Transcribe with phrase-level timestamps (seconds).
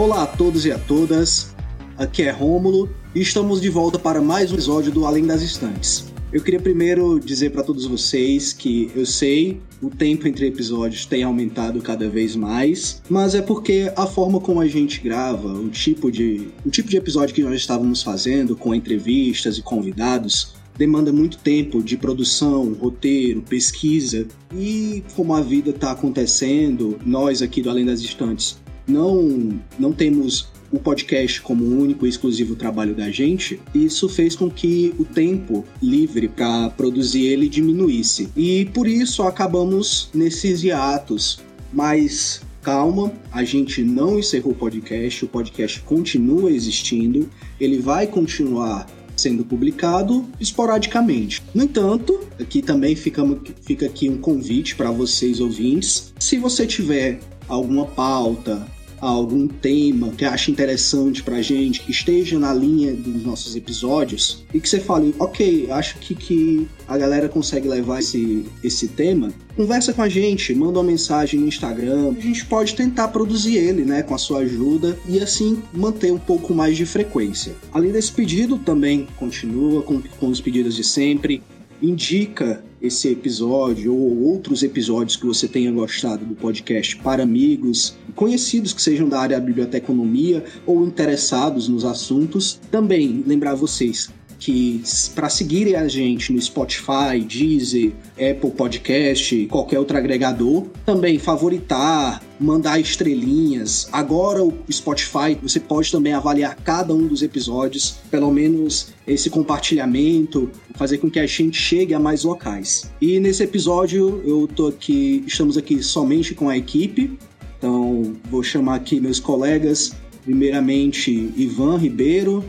[0.00, 1.54] Olá a todos e a todas,
[1.98, 6.06] aqui é Rômulo e estamos de volta para mais um episódio do Além das Estantes.
[6.32, 11.22] Eu queria primeiro dizer para todos vocês que eu sei o tempo entre episódios tem
[11.22, 16.10] aumentado cada vez mais, mas é porque a forma como a gente grava, o tipo
[16.10, 21.36] de, o tipo de episódio que nós estávamos fazendo com entrevistas e convidados, demanda muito
[21.36, 27.84] tempo de produção, roteiro, pesquisa e como a vida está acontecendo, nós aqui do Além
[27.84, 28.56] das Estantes
[28.90, 34.36] não, não temos o podcast como o único e exclusivo trabalho da gente, isso fez
[34.36, 38.28] com que o tempo livre para produzir ele diminuísse.
[38.36, 41.40] E por isso acabamos nesses hiatos.
[41.72, 47.28] Mas calma, a gente não encerrou o podcast, o podcast continua existindo,
[47.58, 48.86] ele vai continuar
[49.16, 51.42] sendo publicado esporadicamente.
[51.54, 53.22] No entanto, aqui também fica,
[53.62, 56.12] fica aqui um convite para vocês ouvintes.
[56.18, 58.66] Se você tiver alguma pauta,
[59.08, 64.60] algum tema que acha interessante pra gente, que esteja na linha dos nossos episódios, e
[64.60, 69.92] que você fale, ok, acho que, que a galera consegue levar esse, esse tema, conversa
[69.92, 74.02] com a gente, manda uma mensagem no Instagram, a gente pode tentar produzir ele, né,
[74.02, 77.54] com a sua ajuda, e assim manter um pouco mais de frequência.
[77.72, 81.42] Além desse pedido, também continua com, com os pedidos de sempre,
[81.82, 88.72] indica esse episódio ou outros episódios que você tenha gostado do podcast para amigos, conhecidos
[88.72, 92.60] que sejam da área da biblioteconomia ou interessados nos assuntos.
[92.70, 94.82] Também lembrar vocês que
[95.14, 102.80] para seguirem a gente no Spotify, Deezer, Apple Podcast, qualquer outro agregador, também favoritar, mandar
[102.80, 103.86] estrelinhas.
[103.92, 110.50] Agora o Spotify, você pode também avaliar cada um dos episódios, pelo menos esse compartilhamento,
[110.74, 112.90] fazer com que a gente chegue a mais locais.
[113.00, 117.18] E nesse episódio eu tô aqui, estamos aqui somente com a equipe.
[117.58, 119.92] Então, vou chamar aqui meus colegas,
[120.24, 122.42] primeiramente Ivan Ribeiro,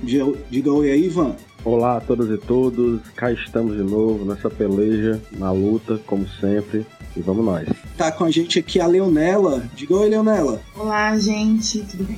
[0.50, 1.36] diga oi aí, Ivan.
[1.64, 6.88] Olá a todas e todos, cá estamos de novo nessa peleja, na luta, como sempre,
[7.16, 7.70] e vamos nós.
[7.96, 9.70] Tá com a gente aqui a Leonela.
[9.76, 10.60] Diga oi, Leonela.
[10.76, 12.18] Olá, gente, tudo bem?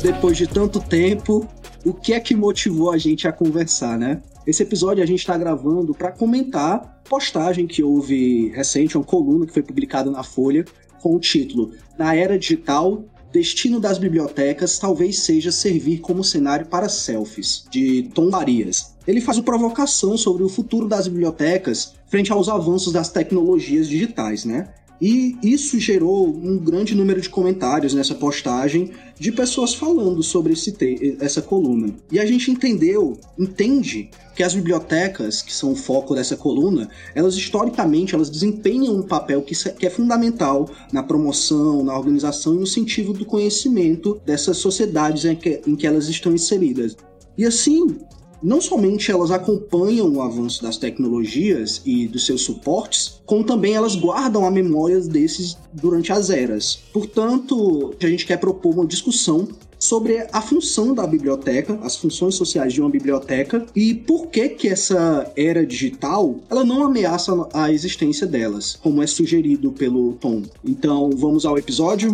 [0.00, 1.48] Depois de tanto tempo,
[1.84, 4.22] o que é que motivou a gente a conversar, né?
[4.46, 9.52] Esse episódio a gente está gravando para comentar postagem que houve recente, uma coluna que
[9.52, 10.64] foi publicada na Folha
[11.00, 16.88] com o título Na Era Digital, Destino das Bibliotecas talvez seja servir como cenário para
[16.88, 18.94] selfies, de Tom Marias.
[19.06, 24.44] Ele faz uma provocação sobre o futuro das bibliotecas frente aos avanços das tecnologias digitais,
[24.44, 24.68] né?
[25.00, 30.76] E isso gerou um grande número de comentários nessa postagem de pessoas falando sobre esse
[31.20, 31.94] essa coluna.
[32.10, 37.34] E a gente entendeu, entende que as bibliotecas, que são o foco dessa coluna, elas
[37.34, 42.66] historicamente elas desempenham um papel que, que é fundamental na promoção, na organização e no
[42.66, 46.96] sentido do conhecimento dessas sociedades em que, em que elas estão inseridas.
[47.36, 47.98] E assim,
[48.42, 53.96] não somente elas acompanham o avanço das tecnologias e dos seus suportes, como também elas
[53.96, 56.78] guardam a memória desses durante as eras.
[56.92, 62.72] Portanto, a gente quer propor uma discussão sobre a função da biblioteca, as funções sociais
[62.72, 68.26] de uma biblioteca e por que que essa era digital ela não ameaça a existência
[68.26, 70.42] delas, como é sugerido pelo Tom.
[70.64, 72.10] Então, vamos ao episódio.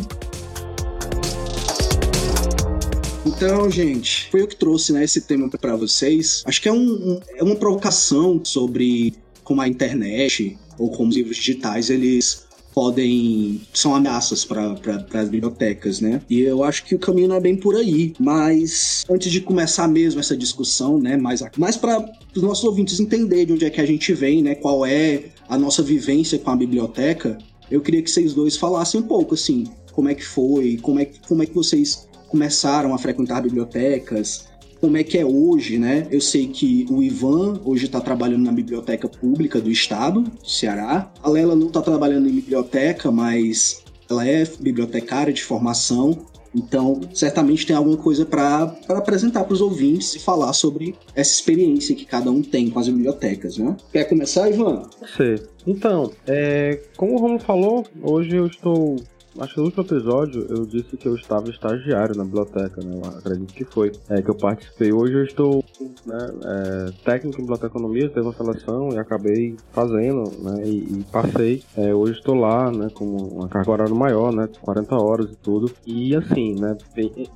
[3.36, 6.42] Então, gente, foi eu que trouxe né, esse tema para vocês.
[6.46, 11.36] Acho que é, um, é uma provocação sobre como a internet ou como os livros
[11.36, 14.76] digitais eles podem são ameaças para
[15.14, 16.20] as bibliotecas, né?
[16.28, 18.14] E eu acho que o caminho não é bem por aí.
[18.18, 22.04] Mas antes de começar mesmo essa discussão, né, mais mais para
[22.34, 24.54] os nossos ouvintes entenderem de onde é que a gente vem, né?
[24.54, 27.38] Qual é a nossa vivência com a biblioteca?
[27.70, 31.08] Eu queria que vocês dois falassem um pouco assim, como é que foi, como é
[31.26, 34.48] como é que vocês começaram a frequentar bibliotecas,
[34.80, 36.08] como é que é hoje, né?
[36.10, 41.12] Eu sei que o Ivan hoje está trabalhando na biblioteca pública do estado, do Ceará.
[41.22, 46.26] A Lela não está trabalhando em biblioteca, mas ela é bibliotecária de formação.
[46.52, 51.94] Então, certamente tem alguma coisa para apresentar para os ouvintes e falar sobre essa experiência
[51.94, 53.76] que cada um tem com as bibliotecas, né?
[53.92, 54.82] Quer começar, Ivan?
[55.16, 55.36] Sim.
[55.64, 58.96] Então, é, como o Romo falou, hoje eu estou
[59.40, 63.00] acho que no último episódio eu disse que eu estava estagiário na biblioteca, né?
[63.02, 63.92] Eu acredito que foi.
[64.08, 64.92] É que eu participei.
[64.92, 65.64] Hoje eu estou
[66.06, 70.62] né, é, técnico em biblioteconomia, teve uma seleção e acabei fazendo, né?
[70.64, 71.62] E, e passei.
[71.76, 72.88] É, hoje estou lá, né?
[72.94, 74.48] Com uma carga horária maior, né?
[74.60, 75.70] 40 horas e tudo.
[75.86, 76.76] E assim, né?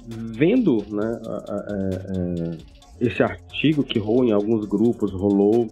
[0.07, 1.21] Vendo, né?
[1.69, 2.59] É,
[3.01, 5.69] esse artigo que rolou em alguns grupos, rolou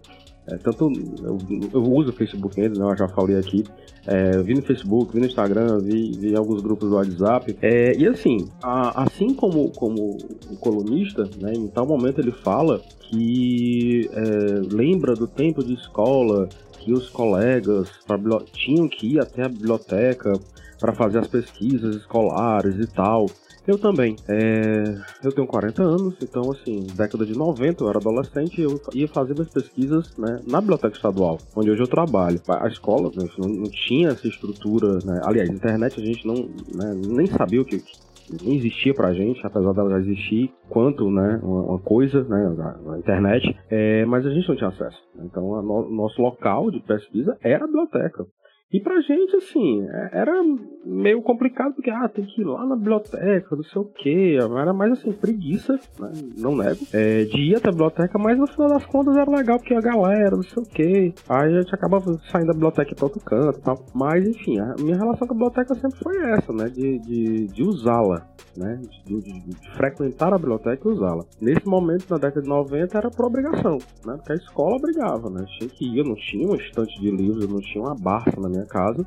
[0.49, 0.91] é, tanto
[1.21, 1.37] eu,
[1.73, 3.65] eu, uso o Facebook ainda, né, eu já falei aqui.
[4.05, 7.57] É, vi no Facebook, vi no Instagram, vi, vi alguns grupos do WhatsApp.
[7.61, 10.17] É, e assim, a, assim como, como
[10.49, 16.47] o colunista, né, em tal momento ele fala que é, lembra do tempo de escola,
[16.79, 17.89] que os colegas
[18.53, 20.31] tinham que ir até a biblioteca
[20.79, 23.25] para fazer as pesquisas escolares e tal.
[23.67, 24.15] Eu também.
[24.29, 24.83] É...
[25.23, 29.07] Eu tenho 40 anos, então, assim, década de 90, eu era adolescente e eu ia
[29.09, 32.39] fazer minhas pesquisas né, na biblioteca estadual, onde hoje eu trabalho.
[32.47, 35.19] A escola né, não, tinha essa estrutura, né?
[35.23, 36.35] aliás, internet a gente não
[36.73, 37.83] né, nem sabia o que,
[38.41, 42.55] nem existia pra gente, apesar dela já existir, quanto, né, uma, coisa, né,
[42.85, 44.97] na, internet, é, mas a gente não tinha acesso.
[45.23, 48.25] Então, o no, nosso local de pesquisa era a biblioteca.
[48.69, 50.33] E pra gente, assim, é, era
[50.85, 54.37] meio complicado, porque, ah, tem que ir lá na biblioteca, não sei o quê.
[54.37, 56.11] Era mais, assim, preguiça, né?
[56.37, 59.57] não nego, é, de ir até a biblioteca, mas no final das contas era legal,
[59.57, 61.13] porque a galera, não sei o quê.
[61.29, 63.85] Aí a gente acabava saindo da biblioteca pra outro canto e tal.
[63.93, 66.65] Mas, enfim, a minha relação com a biblioteca sempre foi essa, né?
[66.69, 68.27] De, de, de usá-la,
[68.57, 68.81] né?
[69.05, 71.23] De, de, de, frequentar a biblioteca e usá-la.
[71.39, 74.17] Nesse momento, na década de 90, era por obrigação, né?
[74.17, 75.45] Porque a escola obrigava, né?
[75.57, 78.39] Tinha que ir, eu não tinha uma estante de livros, eu não tinha uma barça
[78.41, 79.05] na minha minha casa,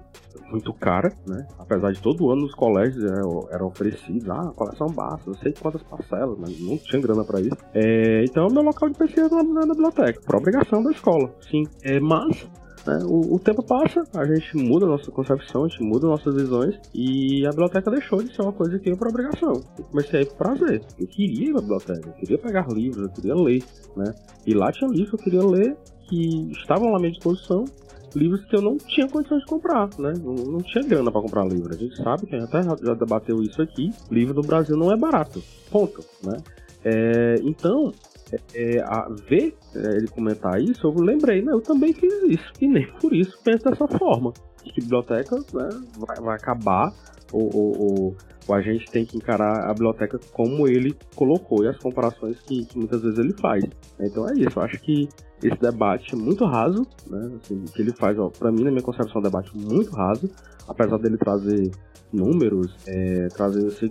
[0.50, 1.46] muito cara, né?
[1.58, 5.82] Apesar de todo ano nos colégios eram, eram oferecidos, ah, coleção basta, não sei quantas
[5.82, 7.56] parcelas, mas não tinha grana para isso.
[7.74, 11.64] É, então, meu local de pesquisa na, na biblioteca, por obrigação da escola, sim.
[11.82, 12.48] É, mas
[12.86, 16.34] né, o, o, tempo passa, a gente muda a nossa concepção, a gente muda nossas
[16.34, 19.52] visões e a biblioteca deixou de ser uma coisa que eu por obrigação.
[19.78, 20.82] Eu comecei a ir por prazer.
[20.98, 23.62] Eu queria ir à biblioteca, eu queria pegar livros, eu queria ler,
[23.96, 24.14] né?
[24.46, 25.76] E lá tinha livros que eu queria ler
[26.08, 27.64] que estavam à minha disposição
[28.14, 30.12] livros que eu não tinha condições de comprar, né?
[30.22, 31.72] Não, não tinha grana para comprar livro.
[31.72, 33.90] A gente sabe que até já debateu isso aqui.
[34.10, 35.42] Livro no Brasil não é barato.
[35.70, 36.36] Ponto, né?
[36.84, 37.92] É, então,
[38.32, 41.52] é, é a ver é, ele comentar isso, eu lembrei, né?
[41.52, 42.52] Eu também fiz isso.
[42.60, 44.32] E nem por isso penso dessa forma.
[44.62, 45.68] Que biblioteca né,
[45.98, 46.92] vai, vai acabar
[47.32, 48.16] ou, ou, ou,
[48.48, 52.64] ou, a gente tem que encarar a biblioteca como ele colocou e as comparações que,
[52.64, 53.64] que muitas vezes ele faz.
[53.98, 55.08] Então é isso, eu acho que
[55.42, 57.38] esse debate é muito raso, né?
[57.42, 60.30] Assim, que ele faz, ó, pra mim, na minha concepção, é um debate muito raso,
[60.68, 61.70] apesar dele trazer
[62.12, 63.90] números, é, trazer assim,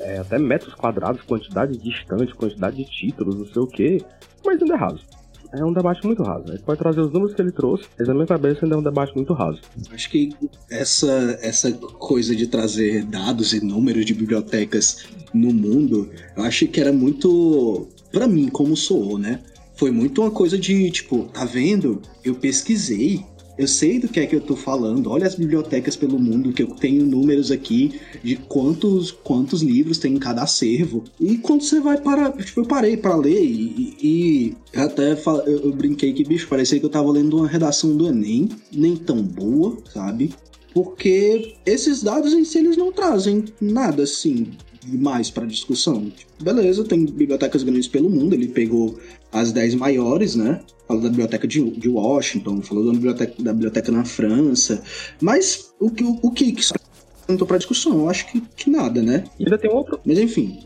[0.00, 3.98] é, até metros quadrados, quantidade de estantes, quantidade de títulos, não sei o que,
[4.44, 5.04] mas ainda é raso.
[5.52, 6.44] É um debate muito raso.
[6.48, 8.82] Ele pode trazer os números que ele trouxe, mas na minha cabeça ainda é um
[8.82, 9.60] debate muito raso.
[9.92, 10.32] Acho que
[10.70, 16.80] essa, essa coisa de trazer dados e números de bibliotecas no mundo, eu acho que
[16.80, 19.40] era muito, para mim, como soou, né?
[19.80, 22.02] foi muito uma coisa de, tipo, tá vendo?
[22.22, 23.24] Eu pesquisei,
[23.58, 25.10] eu sei do que é que eu tô falando.
[25.10, 30.14] Olha as bibliotecas pelo mundo, que eu tenho números aqui de quantos, quantos livros tem
[30.14, 31.04] em cada acervo.
[31.20, 32.30] E quando você vai para.
[32.32, 36.86] Tipo, eu parei para ler e, e até eu, eu brinquei que, bicho, parecia que
[36.86, 40.32] eu tava lendo uma redação do Enem, nem tão boa, sabe?
[40.72, 44.52] Porque esses dados em si eles não trazem nada assim
[44.86, 46.10] mais para discussão.
[46.10, 48.98] Tipo, beleza, tem bibliotecas grandes pelo mundo, ele pegou
[49.32, 50.60] as 10 maiores, né?
[50.86, 54.82] Falou da biblioteca de, de Washington, falou da biblioteca, da biblioteca na França,
[55.20, 56.74] mas o que o, o que isso
[57.22, 57.92] apresentou para discussão?
[58.00, 59.24] Eu acho que, que nada, né?
[59.38, 60.00] E ainda tem outro.
[60.04, 60.60] Mas enfim,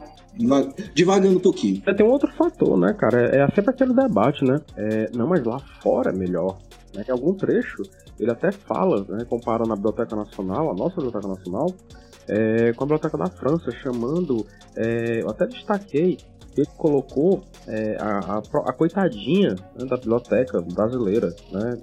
[0.94, 1.80] devagando um pouquinho.
[1.82, 3.36] Tem um outro fator, né, cara?
[3.36, 4.60] É, é sempre aquele debate, né?
[4.76, 6.58] É, não, mas lá fora é melhor.
[6.94, 7.04] Né?
[7.08, 7.82] Em algum trecho,
[8.18, 11.66] ele até fala, né, comparando a Biblioteca Nacional, a nossa Biblioteca Nacional,
[12.28, 14.46] é, com a Biblioteca da França, chamando.
[14.76, 16.18] É, eu até destaquei
[16.56, 21.78] ele colocou é, a, a, a, coitadinha né, da biblioteca brasileira, né?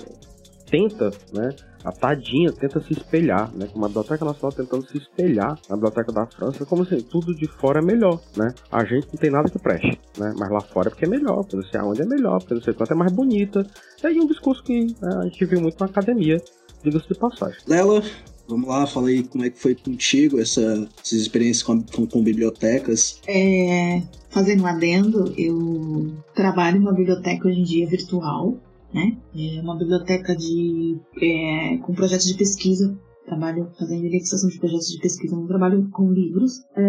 [0.69, 1.49] Tenta, né?
[1.83, 3.67] A tadinha tenta se espelhar, né?
[3.73, 7.47] Como a Biblioteca Nacional tentando se espelhar na Biblioteca da França, como assim, tudo de
[7.47, 8.53] fora é melhor, né?
[8.71, 10.33] A gente não tem nada que preste, né?
[10.37, 12.61] Mas lá fora é porque é melhor, porque não sei aonde é melhor, porque não
[12.61, 13.65] sei quanto é mais bonita.
[14.01, 16.37] E aí um discurso que né, a gente viu muito na academia,
[16.83, 17.57] diga-se de passagem.
[17.67, 18.01] Lela,
[18.51, 22.21] Vamos lá, fala aí como é que foi contigo essa, essas experiências com, com, com
[22.21, 23.21] bibliotecas.
[23.25, 28.57] É, fazendo um adendo, eu trabalho numa biblioteca hoje em dia virtual,
[28.93, 29.15] né?
[29.33, 32.93] É uma biblioteca de, é, com projetos de pesquisa.
[33.25, 36.59] Trabalho fazendo indexação de projetos de pesquisa, não trabalho com livros.
[36.75, 36.81] É,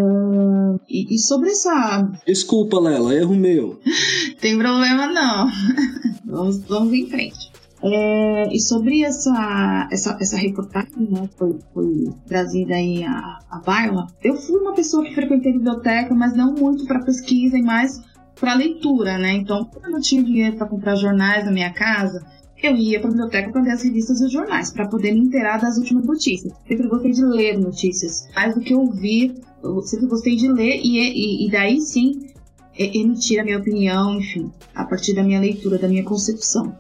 [0.89, 2.11] e, e, sobre essa.
[2.27, 3.79] Desculpa, Lela, erro meu.
[4.41, 5.47] Tem problema não.
[6.27, 7.52] vamos, vamos em frente.
[7.85, 14.07] É, e sobre essa, essa, essa reportagem, né, foi, foi trazida aí a, a baila,
[14.23, 18.01] eu fui uma pessoa que frequentei biblioteca, mas não muito para pesquisa e mais
[18.39, 19.33] para leitura, né?
[19.33, 22.25] Então, quando eu tinha dinheiro para comprar jornais na minha casa,
[22.63, 25.21] eu ia para a biblioteca para ler as revistas e os jornais, para poder me
[25.21, 26.53] inteirar das últimas notícias.
[26.67, 29.35] Sempre gostei de ler notícias, mais do que ouvir.
[29.83, 32.29] Sempre gostei de ler e, e, e daí sim
[32.77, 36.75] emitir a minha opinião, enfim, a partir da minha leitura, da minha concepção.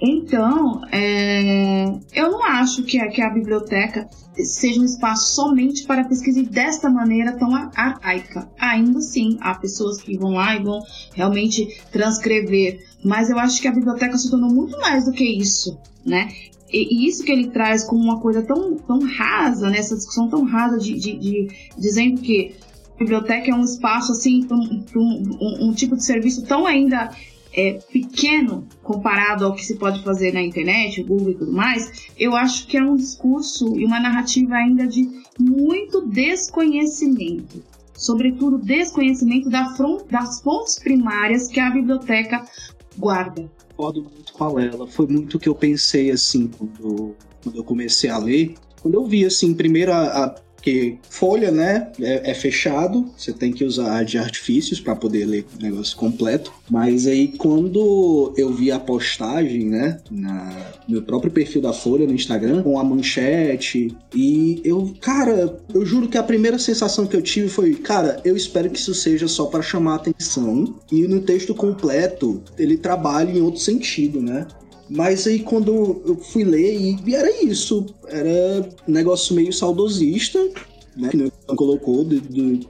[0.00, 4.08] Então, é, eu não acho que a, que a biblioteca
[4.44, 8.48] seja um espaço somente para pesquisa desta maneira tão arcaica.
[8.58, 10.80] Ainda assim, há pessoas que vão lá e vão
[11.14, 15.78] realmente transcrever, mas eu acho que a biblioteca se tornou muito mais do que isso,
[16.04, 16.28] né?
[16.70, 19.78] E, e isso que ele traz como uma coisa tão, tão rasa, né?
[19.78, 21.48] essa discussão tão rasa de, de, de
[21.78, 22.54] dizendo que
[22.96, 27.10] a biblioteca é um espaço assim, um, um, um tipo de serviço tão ainda
[27.56, 32.36] é, pequeno comparado ao que se pode fazer na internet, Google e tudo mais, eu
[32.36, 35.08] acho que é um discurso e uma narrativa ainda de
[35.40, 37.62] muito desconhecimento.
[37.94, 42.44] Sobretudo, desconhecimento da front, das fontes primárias que a biblioteca
[42.98, 43.50] guarda.
[43.70, 44.86] Concordo muito com ela.
[44.86, 48.54] Foi muito o que eu pensei, assim, quando, quando eu comecei a ler.
[48.82, 50.34] Quando eu vi, assim, primeiro a, a
[50.66, 55.46] porque folha, né, é, é fechado, você tem que usar de artifícios para poder ler
[55.56, 56.52] o negócio completo.
[56.68, 62.04] Mas aí quando eu vi a postagem, né, na, no meu próprio perfil da Folha
[62.04, 67.14] no Instagram, com a manchete, e eu, cara, eu juro que a primeira sensação que
[67.14, 71.20] eu tive foi, cara, eu espero que isso seja só para chamar atenção e no
[71.20, 74.48] texto completo ele trabalhe em outro sentido, né?
[74.88, 77.86] Mas aí quando eu fui ler, e era isso.
[78.06, 80.38] Era um negócio meio saudosista,
[80.96, 81.10] né?
[81.10, 82.60] Que não colocou, do, do,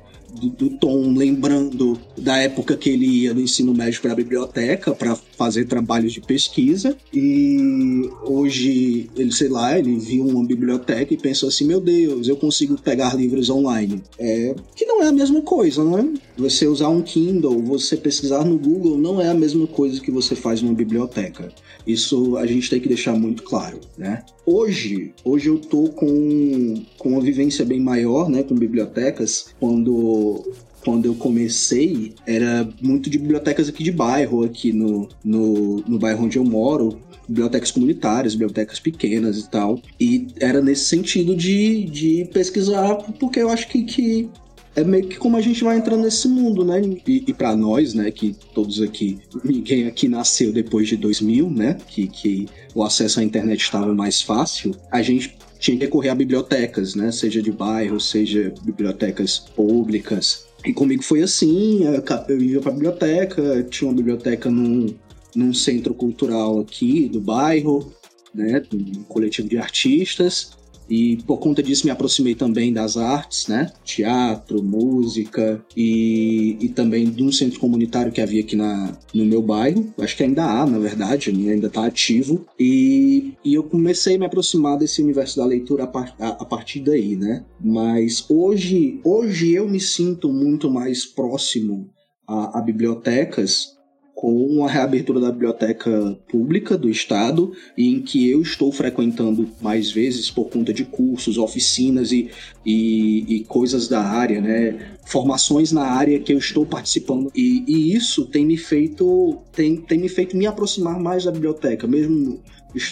[0.40, 4.94] do, do, Tom lembrando da época que ele ia no ensino médio para a biblioteca
[4.94, 11.16] para fazer trabalhos de pesquisa e hoje ele sei lá ele viu uma biblioteca e
[11.16, 15.40] pensou assim meu Deus eu consigo pegar livros online é que não é a mesma
[15.40, 20.00] coisa né você usar um Kindle você pesquisar no Google não é a mesma coisa
[20.00, 21.52] que você faz numa biblioteca
[21.86, 24.24] isso a gente tem que deixar muito claro, né?
[24.44, 30.44] Hoje, hoje eu tô com, com uma vivência bem maior, né, com bibliotecas, quando
[30.84, 36.24] quando eu comecei, era muito de bibliotecas aqui de bairro, aqui no, no, no bairro
[36.24, 39.80] onde eu moro, bibliotecas comunitárias, bibliotecas pequenas e tal.
[39.98, 44.30] E era nesse sentido de, de pesquisar, porque eu acho que, que
[44.76, 46.80] é meio que como a gente vai entrando nesse mundo, né?
[47.06, 51.78] E, e para nós, né, que todos aqui, ninguém aqui nasceu depois de 2000, né?
[51.88, 56.14] Que, que o acesso à internet estava mais fácil, a gente tinha que recorrer a
[56.14, 57.11] bibliotecas, né?
[57.11, 60.47] Seja de bairro, seja bibliotecas públicas.
[60.64, 61.85] E comigo foi assim,
[62.28, 64.95] eu ia pra biblioteca, tinha uma biblioteca num,
[65.35, 67.92] num centro cultural aqui do bairro,
[68.35, 68.62] né?
[68.75, 70.55] Um coletivo de artistas.
[70.88, 73.72] E por conta disso me aproximei também das artes, né?
[73.84, 79.42] Teatro, música e, e também de um centro comunitário que havia aqui na, no meu
[79.42, 79.92] bairro.
[79.98, 82.46] Acho que ainda há, na verdade, ainda está ativo.
[82.58, 86.44] E, e eu comecei a me aproximar desse universo da leitura a, par, a, a
[86.44, 87.44] partir daí, né?
[87.60, 91.90] Mas hoje, hoje eu me sinto muito mais próximo
[92.26, 93.75] a, a bibliotecas
[94.16, 100.30] com a reabertura da biblioteca pública do estado, em que eu estou frequentando mais vezes
[100.30, 102.30] por conta de cursos, oficinas e,
[102.64, 104.96] e, e coisas da área, né?
[105.04, 107.30] Formações na área que eu estou participando.
[107.37, 111.87] E, e isso tem me feito tem, tem me feito me aproximar mais da biblioteca,
[111.87, 112.40] mesmo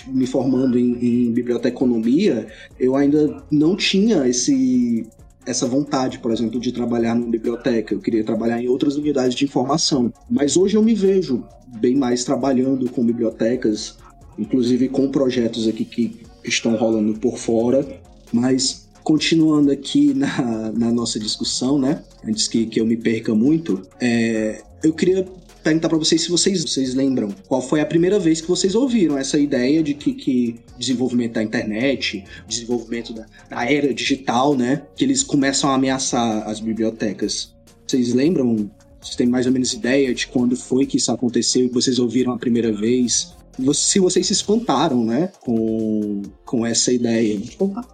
[0.08, 2.46] me formando em, em biblioteconomia,
[2.78, 5.06] eu ainda não tinha esse
[5.46, 7.94] essa vontade, por exemplo, de trabalhar numa biblioteca.
[7.94, 10.12] Eu queria trabalhar em outras unidades de informação.
[10.28, 11.44] Mas hoje eu me vejo
[11.80, 13.96] bem mais trabalhando com bibliotecas,
[14.38, 17.86] inclusive com projetos aqui que estão rolando por fora.
[18.32, 22.02] Mas continuando aqui na, na nossa discussão, né?
[22.26, 25.26] Antes que, que eu me perca muito, é, eu queria
[25.64, 29.16] perguntar para vocês se vocês, vocês lembram qual foi a primeira vez que vocês ouviram
[29.16, 35.02] essa ideia de que, que desenvolvimento da internet, desenvolvimento da, da, era digital, né, que
[35.02, 37.54] eles começam a ameaçar as bibliotecas.
[37.86, 38.70] Vocês lembram?
[39.00, 42.32] Vocês têm mais ou menos ideia de quando foi que isso aconteceu e vocês ouviram
[42.32, 43.34] a primeira vez?
[43.72, 47.40] Se vocês se espantaram, né, com, com essa ideia.
[47.58, 47.86] Opa,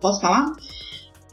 [0.00, 0.52] posso falar?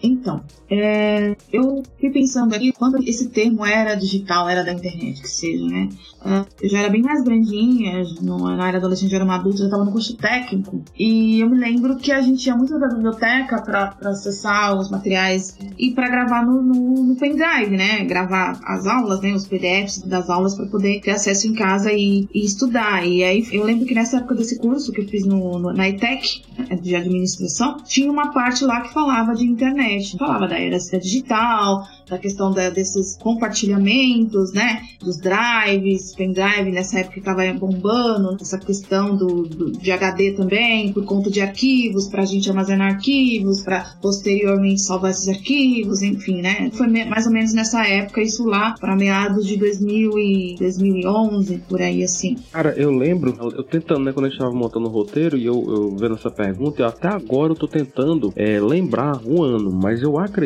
[0.02, 0.44] Então,
[0.80, 5.66] é, eu fui pensando aqui, quando esse termo era digital, era da internet, que seja,
[5.66, 5.90] né?
[6.26, 9.66] É, eu já era bem mais grandinha, não, era adolescente, já era uma adulta, já
[9.66, 10.82] estava no curso técnico.
[10.98, 15.58] E eu me lembro que a gente ia muito da biblioteca para acessar os materiais
[15.78, 18.06] e para gravar no, no, no, pendrive, né?
[18.06, 19.34] Gravar as aulas, né?
[19.34, 23.06] Os PDFs das aulas para poder ter acesso em casa e, e, estudar.
[23.06, 25.90] E aí eu lembro que nessa época desse curso que eu fiz no, no na
[25.90, 30.18] ETEC, né, de administração, tinha uma parte lá que falava de internet.
[30.18, 34.82] Falava da era digital, da questão da, desses compartilhamentos, né?
[35.00, 41.06] Dos drives, pendrive, nessa época estava bombando, essa questão do, do, de HD também, por
[41.06, 46.70] conta de arquivos, para a gente armazenar arquivos, para posteriormente salvar esses arquivos, enfim, né?
[46.74, 51.82] Foi mais ou menos nessa época, isso lá, para meados de 2000 e 2011, por
[51.82, 52.38] aí assim.
[52.52, 55.64] Cara, eu lembro, eu tentando, né, quando a gente estava montando o roteiro e eu,
[55.68, 60.02] eu vendo essa pergunta, e até agora eu tô tentando é, lembrar um ano, mas
[60.02, 60.43] eu acredito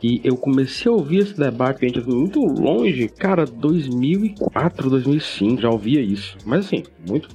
[0.00, 6.00] que eu comecei a ouvir esse debate, gente muito longe, cara, 2004, 2005, já ouvia
[6.00, 6.36] isso.
[6.44, 7.28] Mas assim, muito.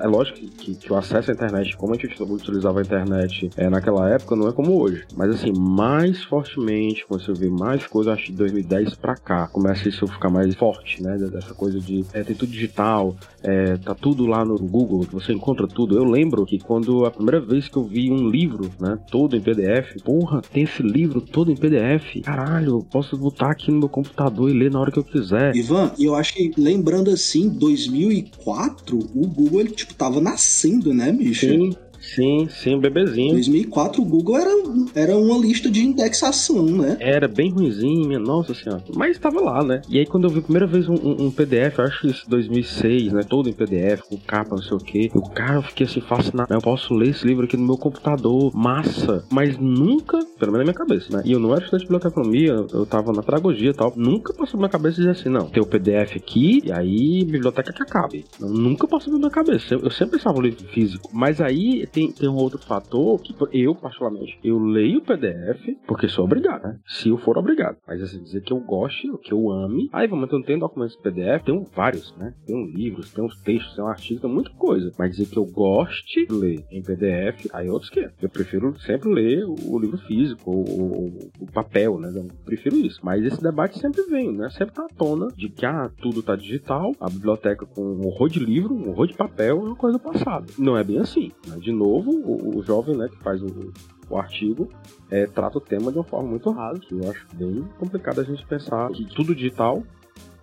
[0.00, 3.68] É lógico que, que, o acesso à internet, como a gente utilizava a internet é,
[3.68, 5.04] naquela época, não é como hoje.
[5.16, 9.46] Mas assim, mais fortemente, comecei a ver mais coisas, acho que de 2010 pra cá,
[9.48, 11.16] começa isso a ficar mais forte, né?
[11.16, 15.32] Dessa coisa de é, ter tudo digital, é, tá tudo lá no Google, que você
[15.32, 15.96] encontra tudo.
[15.96, 19.40] Eu lembro que quando a primeira vez que eu vi um livro, né, todo em
[19.40, 23.88] PDF, porra, tem esse livro todo em PDF, caralho, eu posso botar aqui no meu
[23.88, 25.54] computador e ler na hora que eu quiser.
[25.54, 31.46] Ivan, eu acho que lembrando assim, 2004, o Google ele tipo tava nascendo, né, bicho?
[31.46, 31.76] Sim.
[32.00, 33.32] Sim, sim, um bebezinho.
[33.34, 34.50] 2004 o Google era,
[34.94, 36.96] era uma lista de indexação, né?
[36.98, 38.82] Era bem ruimzinha, nossa senhora.
[38.94, 39.82] Mas estava lá, né?
[39.88, 42.28] E aí quando eu vi a primeira vez um, um, um PDF, acho que isso
[42.28, 43.22] 2006, né?
[43.22, 45.10] Todo em PDF, com capa, não sei o quê.
[45.14, 46.52] Eu, cara, eu fiquei assim fascinado.
[46.52, 49.24] Eu posso ler esse livro aqui no meu computador, massa.
[49.30, 51.22] Mas nunca, pelo menos na minha cabeça, né?
[51.24, 53.92] E eu não era estudante de biblioteconomia, eu tava na pedagogia e tal.
[53.94, 57.72] Nunca passou na minha cabeça dizer assim, não, tem o PDF aqui, e aí biblioteca
[57.72, 58.24] que acabe.
[58.38, 59.74] Não, nunca passou na minha cabeça.
[59.74, 61.10] Eu, eu sempre pensava no livro físico.
[61.12, 66.08] Mas aí tem, tem um outro fator que eu, particularmente, eu leio o PDF porque
[66.08, 66.78] sou obrigado, né?
[66.86, 67.76] Se eu for obrigado.
[67.86, 69.88] Mas assim, dizer que eu goste, que eu ame.
[69.92, 72.34] Aí, vamos, eu não tenho documentos PDF, tenho vários, né?
[72.46, 74.92] Tenho livros, tenho uns textos, tenho artigos, tem muita coisa.
[74.98, 78.78] Mas dizer que eu goste de ler em PDF, aí é outros que Eu prefiro
[78.80, 82.12] sempre ler o livro físico, o papel, né?
[82.14, 83.00] Eu prefiro isso.
[83.02, 84.48] Mas esse debate sempre vem, né?
[84.50, 88.28] Sempre tá à tona de que, ah, tudo tá digital, a biblioteca com um horror
[88.28, 90.46] de livro, um horror de papel é uma coisa passada.
[90.58, 91.56] Não é bem assim, né?
[91.58, 93.72] De novo, o, o jovem né, que faz o,
[94.08, 94.68] o artigo
[95.10, 96.80] é, trata o tema de uma forma muito rasa.
[96.90, 99.82] Eu acho bem complicado a gente pensar que tudo digital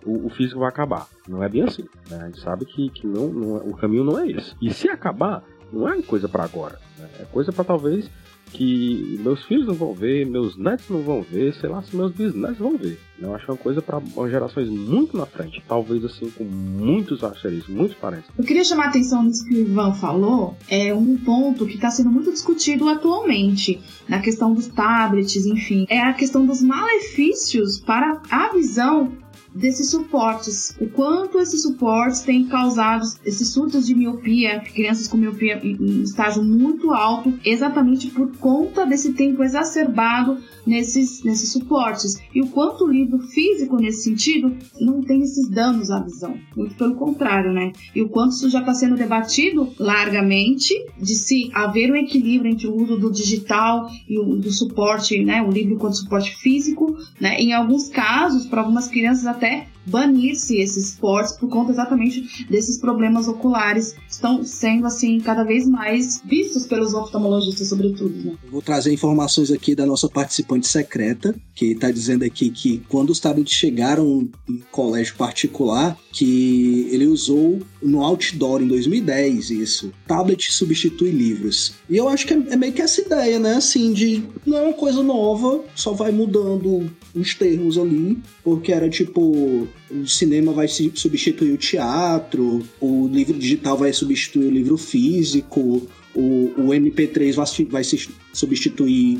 [0.04, 1.06] o, o físico vai acabar.
[1.28, 1.84] Não é bem assim.
[2.10, 2.18] Né?
[2.22, 4.54] A gente sabe que, que não, não, é, o caminho não é esse.
[4.60, 6.78] E se acabar, não é coisa para agora.
[6.98, 7.08] Né?
[7.20, 8.10] É coisa para talvez
[8.52, 12.12] que meus filhos não vão ver, meus netos não vão ver, sei lá se meus
[12.12, 12.98] bisnetos vão ver.
[13.20, 17.96] Eu acho uma coisa para gerações muito na frente, talvez assim com muitos asteriscos, muitos
[17.96, 18.30] parentes.
[18.38, 21.90] Eu queria chamar a atenção nisso que o Ivan falou, é um ponto que está
[21.90, 28.20] sendo muito discutido atualmente na questão dos tablets, enfim, é a questão dos malefícios para
[28.30, 29.12] a visão
[29.58, 35.60] desses suportes, o quanto esses suportes têm causado esses surtos de miopia, crianças com miopia
[35.62, 42.20] em estágio muito alto, exatamente por conta desse tempo exacerbado nesses, nesses suportes.
[42.34, 46.36] E o quanto o livro físico, nesse sentido, não tem esses danos à visão.
[46.56, 47.72] Muito pelo contrário, né?
[47.94, 52.68] E o quanto isso já está sendo debatido largamente, de se haver um equilíbrio entre
[52.68, 55.42] o uso do digital e o do suporte, né?
[55.42, 57.36] O livro enquanto suporte físico, né?
[57.40, 59.47] Em alguns casos, para algumas crianças até
[59.88, 65.66] banir-se esses esportes por conta exatamente desses problemas oculares que estão sendo assim cada vez
[65.66, 68.14] mais vistos pelos oftalmologistas sobretudo.
[68.22, 68.36] Né?
[68.50, 73.20] Vou trazer informações aqui da nossa participante secreta que está dizendo aqui que quando os
[73.20, 81.10] tablets chegaram em colégio particular que ele usou no outdoor em 2010 isso tablet substitui
[81.10, 84.58] livros e eu acho que é, é meio que essa ideia né assim de não
[84.58, 90.52] é uma coisa nova só vai mudando os termos ali porque era tipo o cinema
[90.52, 97.34] vai substituir o teatro, o livro digital vai substituir o livro físico, o, o MP3
[97.34, 99.18] vai, vai se substituir,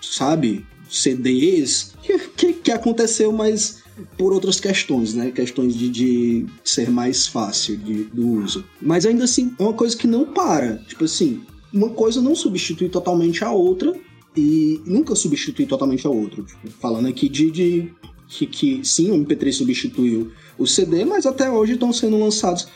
[0.00, 1.94] sabe, CDs,
[2.36, 3.82] que, que, aconteceu, mas
[4.16, 5.30] por outras questões, né?
[5.30, 8.64] Questões de, de ser mais fácil de, do uso.
[8.80, 10.78] Mas ainda assim, é uma coisa que não para.
[10.88, 11.42] Tipo assim,
[11.72, 13.94] uma coisa não substitui totalmente a outra
[14.36, 16.42] e nunca substitui totalmente a outra.
[16.42, 17.92] Tipo, falando aqui de, de
[18.28, 22.68] que, que sim, o MP3 substituiu o CD, mas até hoje estão sendo lançados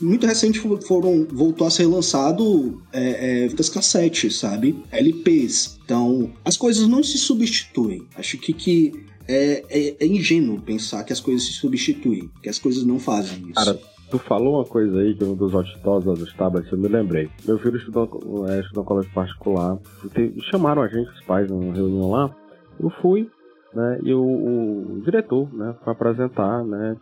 [0.00, 4.82] muito recente foram voltou a ser lançado é, é, fitas cassete, sabe?
[4.90, 5.78] LPs.
[5.84, 8.02] Então, as coisas não se substituem.
[8.16, 12.58] Acho que, que é, é, é ingênuo pensar que as coisas se substituem, que as
[12.58, 13.54] coisas não fazem isso.
[13.54, 13.78] Cara,
[14.08, 17.28] Tu falou uma coisa aí que um dos auditores dos tablets, eu me lembrei.
[17.44, 19.78] Meu filho estudou, é, estudou em colégio particular.
[20.48, 22.34] Chamaram a gente, os pais, numa reunião lá.
[22.78, 23.28] Eu fui,
[23.76, 26.96] né, e o, o, diretor né, foi apresentar né,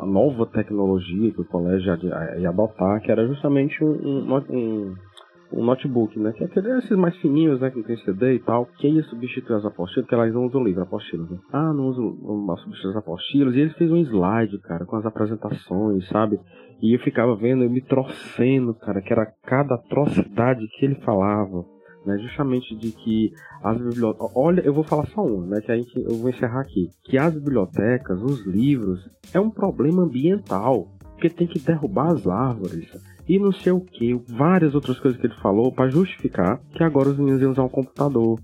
[0.00, 4.94] a nova tecnologia que o colégio ia, ia adotar, que era justamente um, um,
[5.52, 6.32] um notebook, né?
[6.32, 7.70] Que é aquele, esses mais fininhos, né?
[7.70, 8.66] Que tem CD e tal.
[8.78, 11.38] Que ia substituir as apostilas, porque elas não usam livro, apostilas, né?
[11.52, 13.54] Ah, não usam substituir as apostilas.
[13.54, 16.40] E ele fez um slide, cara, com as apresentações, sabe?
[16.80, 21.64] E eu ficava vendo, eu me trocendo, cara, que era cada atrocidade que ele falava.
[22.04, 24.32] Né, justamente de que as bibliotecas.
[24.34, 25.60] Olha, eu vou falar só um, né?
[25.60, 26.90] Que a gente, eu vou encerrar aqui.
[27.04, 30.88] Que as bibliotecas, os livros, é um problema ambiental.
[31.12, 32.90] Porque tem que derrubar as árvores
[33.28, 37.10] e não sei o que, várias outras coisas que ele falou para justificar que agora
[37.10, 38.38] os meninos iam usar um computador,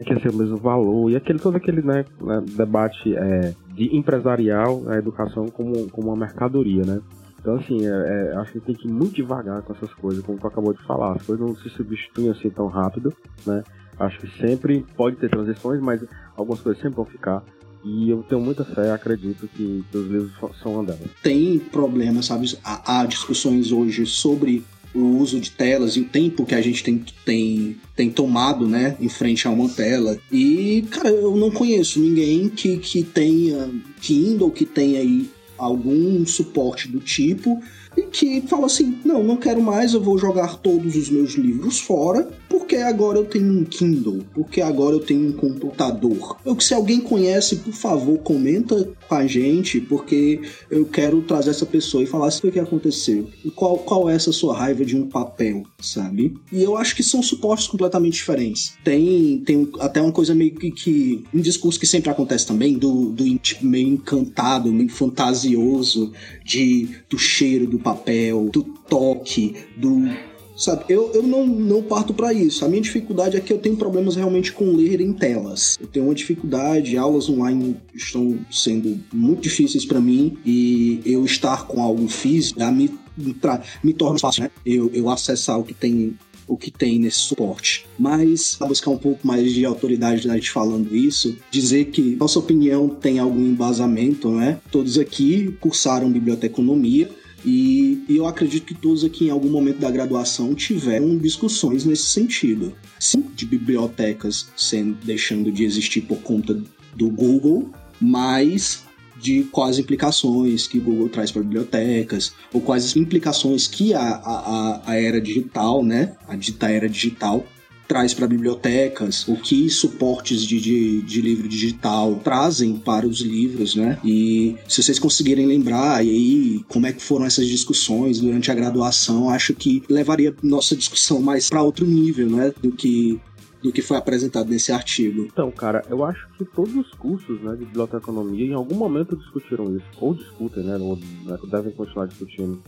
[0.00, 3.96] que ia ser o mesmo valor, e aquele, todo aquele né, né debate é, de
[3.96, 7.00] empresarial a educação como, como uma mercadoria, né?
[7.42, 10.38] Então, assim, é, é, acho que tem que ir muito devagar com essas coisas, como
[10.38, 11.16] tu acabou de falar.
[11.16, 13.12] As coisas não se substituem assim tão rápido,
[13.44, 13.64] né?
[13.98, 16.00] Acho que sempre pode ter transições, mas
[16.36, 17.42] algumas coisas sempre vão ficar.
[17.84, 21.10] E eu tenho muita fé, acredito que, que os livros são uma delas.
[21.20, 22.56] Tem problemas, sabe?
[22.62, 26.84] Há, há, discussões hoje sobre o uso de telas e o tempo que a gente
[26.84, 30.16] tem, tem, tem tomado, né, em frente a uma tela.
[30.30, 33.68] E, cara, eu não conheço ninguém que, que tenha
[34.00, 35.28] Kindle, que tenha aí
[35.62, 37.62] algum suporte do tipo
[37.96, 41.80] e que fala assim: não, não quero mais, eu vou jogar todos os meus livros
[41.80, 42.28] fora,
[42.72, 46.38] porque agora eu tenho um Kindle, porque agora eu tenho um computador.
[46.42, 51.66] Eu, se alguém conhece, por favor, comenta com a gente, porque eu quero trazer essa
[51.66, 54.96] pessoa e falar assim, o que aconteceu, e qual, qual é essa sua raiva de
[54.96, 56.34] um papel, sabe?
[56.50, 58.72] E eu acho que são suportes completamente diferentes.
[58.82, 63.10] Tem, tem até uma coisa meio que, que um discurso que sempre acontece também, do,
[63.10, 63.24] do
[63.60, 66.10] meio encantado, meio fantasioso,
[66.42, 70.84] de, do cheiro do papel, do toque, do sabe?
[70.88, 72.64] Eu, eu não, não parto para isso.
[72.64, 75.78] A minha dificuldade é que eu tenho problemas realmente com ler em telas.
[75.80, 81.66] Eu tenho uma dificuldade, aulas online estão sendo muito difíceis para mim e eu estar
[81.66, 83.36] com algo físico me, me,
[83.82, 84.50] me torna fácil, né?
[84.64, 87.86] Eu, eu acessar o que tem o que tem nesse suporte.
[87.98, 92.38] Mas, para buscar um pouco mais de autoridade da gente falando isso, dizer que nossa
[92.38, 94.60] opinião tem algum embasamento, né?
[94.70, 97.08] Todos aqui cursaram biblioteconomia,
[97.44, 102.04] e, e, eu acredito que todos aqui em algum momento da graduação tiveram discussões nesse
[102.04, 102.72] sentido.
[102.98, 106.60] Sim, de bibliotecas sendo, deixando de existir por conta
[106.94, 108.84] do Google, mas
[109.20, 114.82] de quais implicações que o Google traz para bibliotecas, ou quais implicações que a, a,
[114.84, 117.46] a era digital, né, a dita era digital,
[117.92, 123.76] traz para bibliotecas, o que suportes de, de, de, livro digital trazem para os livros,
[123.76, 123.98] né?
[124.02, 128.54] E se vocês conseguirem lembrar, e aí como é que foram essas discussões durante a
[128.54, 132.50] graduação, acho que levaria nossa discussão mais para outro nível, né?
[132.62, 133.20] Do que
[133.62, 135.22] do que foi apresentado nesse artigo.
[135.30, 139.76] Então, cara, eu acho que todos os cursos né, de biblioteconomia em algum momento discutiram
[139.76, 142.60] isso, ou discutem, né, ou né, devem continuar discutindo.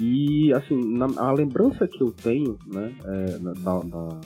[0.00, 4.18] E, assim, na, a lembrança que eu tenho, né, é, da,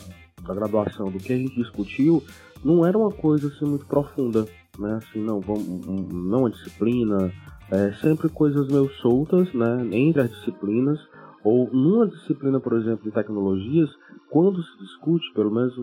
[0.47, 2.23] da graduação, do que a gente discutiu,
[2.65, 4.47] não era uma coisa assim muito profunda,
[4.79, 4.95] né?
[4.95, 5.67] Assim, não, vamos,
[6.13, 7.33] não a disciplina,
[7.71, 9.89] é, sempre coisas meio soltas, né?
[9.93, 10.99] Entre as disciplinas,
[11.45, 13.91] ou numa disciplina, por exemplo, de tecnologias,
[14.31, 15.75] quando se discute, pelo menos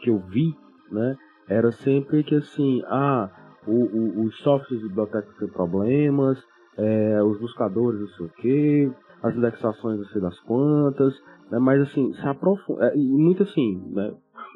[0.00, 0.54] que eu vi,
[0.90, 1.16] né?
[1.48, 3.30] Era sempre que assim, ah,
[3.66, 6.38] o, o, os softwares de biblioteca têm problemas,
[6.76, 11.14] é, os buscadores não sei o que, as indexações não sei das quantas,
[11.52, 11.58] né?
[11.58, 12.86] Mas assim, se aprofunda.
[12.86, 14.10] É, muito assim, né?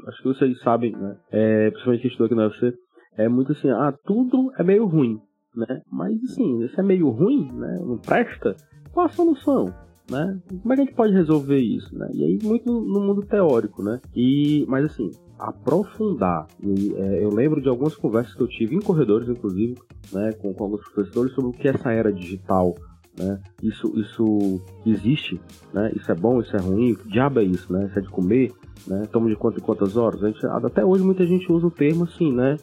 [0.09, 1.17] Acho que vocês sabem, né?
[1.31, 2.75] É, principalmente que estudou aqui na UFC,
[3.19, 5.21] é muito assim, ah, tudo é meio ruim,
[5.55, 5.83] né?
[5.93, 7.79] Mas assim, se é meio ruim, né?
[7.81, 8.57] Não presta,
[8.93, 9.67] qual a solução?
[10.11, 10.41] Né?
[10.63, 12.09] Como é que a gente pode resolver isso, né?
[12.15, 14.01] E aí muito no mundo teórico, né?
[14.15, 16.47] E, mas assim, aprofundar.
[16.63, 19.75] E, é, eu lembro de algumas conversas que eu tive em corredores, inclusive,
[20.13, 22.75] né, com, com alguns professores sobre o que é essa era digital
[23.19, 23.39] né?
[23.63, 25.41] Isso, isso existe,
[25.73, 25.93] né?
[25.97, 27.87] Isso é bom, isso é ruim, que diabo é isso, né?
[27.87, 28.53] Isso é de comer,
[28.87, 29.07] né?
[29.11, 30.23] Toma de quanto em quantas horas?
[30.23, 32.57] A gente, até hoje muita gente usa o termo assim, né?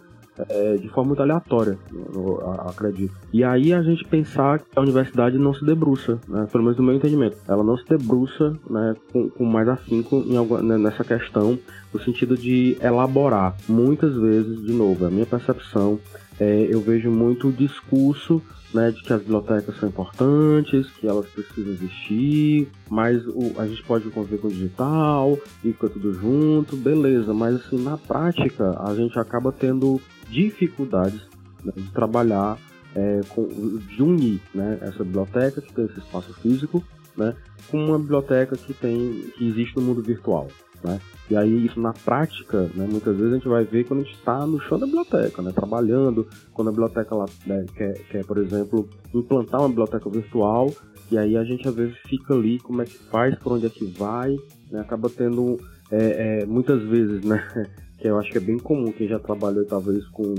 [0.49, 3.13] É, de forma muito aleatória, eu, acredito.
[3.31, 6.83] E aí a gente pensar que a universidade não se debruça, né, pelo menos no
[6.83, 11.59] meu entendimento, ela não se debruça né, com, com mais afinco alguma, né, nessa questão,
[11.93, 13.55] no sentido de elaborar.
[13.69, 15.99] Muitas vezes, de novo, é a minha percepção,
[16.39, 18.41] é, eu vejo muito o discurso
[18.73, 23.83] né, de que as bibliotecas são importantes, que elas precisam existir, mas o, a gente
[23.83, 28.93] pode conviver com o digital e fica tudo junto, beleza, mas assim, na prática a
[28.95, 31.21] gente acaba tendo dificuldades
[31.63, 32.57] né, de trabalhar,
[32.95, 36.83] é, com, de unir né, essa biblioteca que tem esse espaço físico
[37.15, 37.35] né,
[37.69, 40.47] com uma biblioteca que tem que existe no mundo virtual.
[40.83, 40.99] Né?
[41.29, 44.15] E aí isso na prática, né, muitas vezes a gente vai ver quando a gente
[44.15, 47.15] está no chão da biblioteca, né, trabalhando, quando a biblioteca
[47.47, 50.69] né, quer, quer, por exemplo, implantar uma biblioteca virtual,
[51.09, 53.69] e aí a gente às vezes fica ali, como é que faz, por onde é
[53.69, 54.35] que vai,
[54.69, 55.57] né, acaba tendo
[55.89, 57.41] é, é, muitas vezes, né,
[57.97, 60.35] que eu acho que é bem comum, quem já trabalhou talvez com,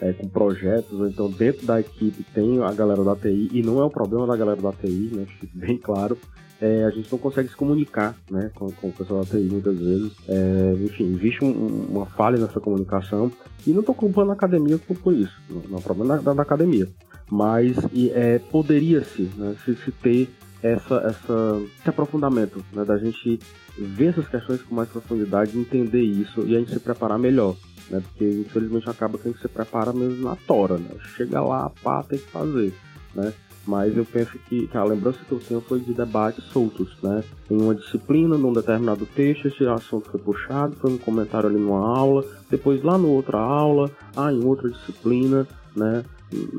[0.00, 3.80] é, com projetos, ou então dentro da equipe tem a galera da TI, e não
[3.80, 6.16] é o problema da galera da TI, né, bem claro,
[6.60, 9.78] é, a gente não consegue se comunicar né, com, com o pessoal da TI muitas
[9.78, 10.12] vezes.
[10.28, 13.30] É, enfim, existe um, uma falha nessa comunicação
[13.66, 15.34] e não estou culpando a academia por, por isso,
[15.68, 16.88] não, é problema da, da, academia.
[17.30, 17.76] Mas
[18.12, 20.28] é, poderia-se né, se, se, ter
[20.62, 23.38] essa, essa, esse aprofundamento, né, da gente
[23.76, 27.56] ver essas questões com mais profundidade, entender isso e a gente se preparar melhor.
[27.90, 30.88] Né, porque infelizmente acaba que a gente se prepara mesmo na tora, né?
[31.16, 32.72] Chega lá, pá, tem que fazer.
[33.14, 33.32] Né?
[33.66, 37.24] Mas eu penso que, que, a lembrança que eu tenho foi de debates soltos, né?
[37.50, 41.78] Em uma disciplina, num determinado texto, esse assunto foi puxado, foi um comentário ali numa
[41.78, 46.04] aula, depois lá na outra aula, ah, em outra disciplina, né?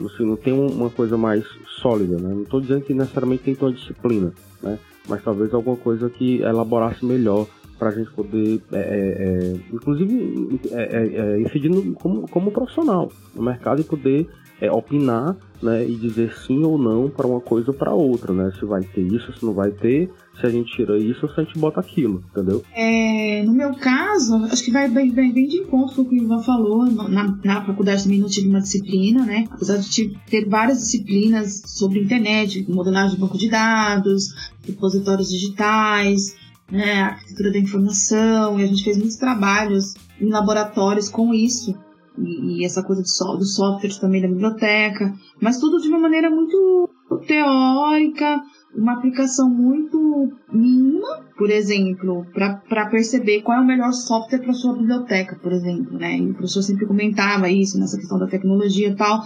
[0.06, 1.46] Assim, não tem uma coisa mais
[1.82, 2.34] sólida, né?
[2.34, 4.80] Não estou dizendo que necessariamente tem que uma disciplina, né?
[5.08, 10.60] Mas talvez alguma coisa que elaborasse melhor para a gente poder, é, é, é inclusive,
[10.72, 14.28] é, é, é, incidir no, como, como profissional no mercado e poder
[14.60, 18.52] é, opinar né, e dizer sim ou não para uma coisa ou para outra, né?
[18.60, 21.44] Se vai ter isso, se não vai ter, se a gente tira isso se a
[21.44, 22.64] gente bota aquilo, entendeu?
[22.74, 26.20] É, no meu caso, acho que vai bem, bem, bem de encontro com o que
[26.20, 26.86] o Ivan falou.
[26.86, 29.46] Na, na faculdade também não tive uma disciplina, né?
[29.52, 36.36] Apesar de ter várias disciplinas sobre internet, modelagem de banco de dados, repositórios digitais,
[36.72, 41.76] né, arquitetura da informação, e a gente fez muitos trabalhos em laboratórios com isso
[42.18, 46.30] e, e essa coisa do, do software também da biblioteca, mas tudo de uma maneira
[46.30, 46.90] muito
[47.28, 48.42] teórica,
[48.76, 54.74] uma aplicação muito mínima, por exemplo, para perceber qual é o melhor software para sua
[54.74, 56.18] biblioteca, por exemplo, né?
[56.18, 59.22] E o professor sempre comentava isso nessa questão da tecnologia e tal.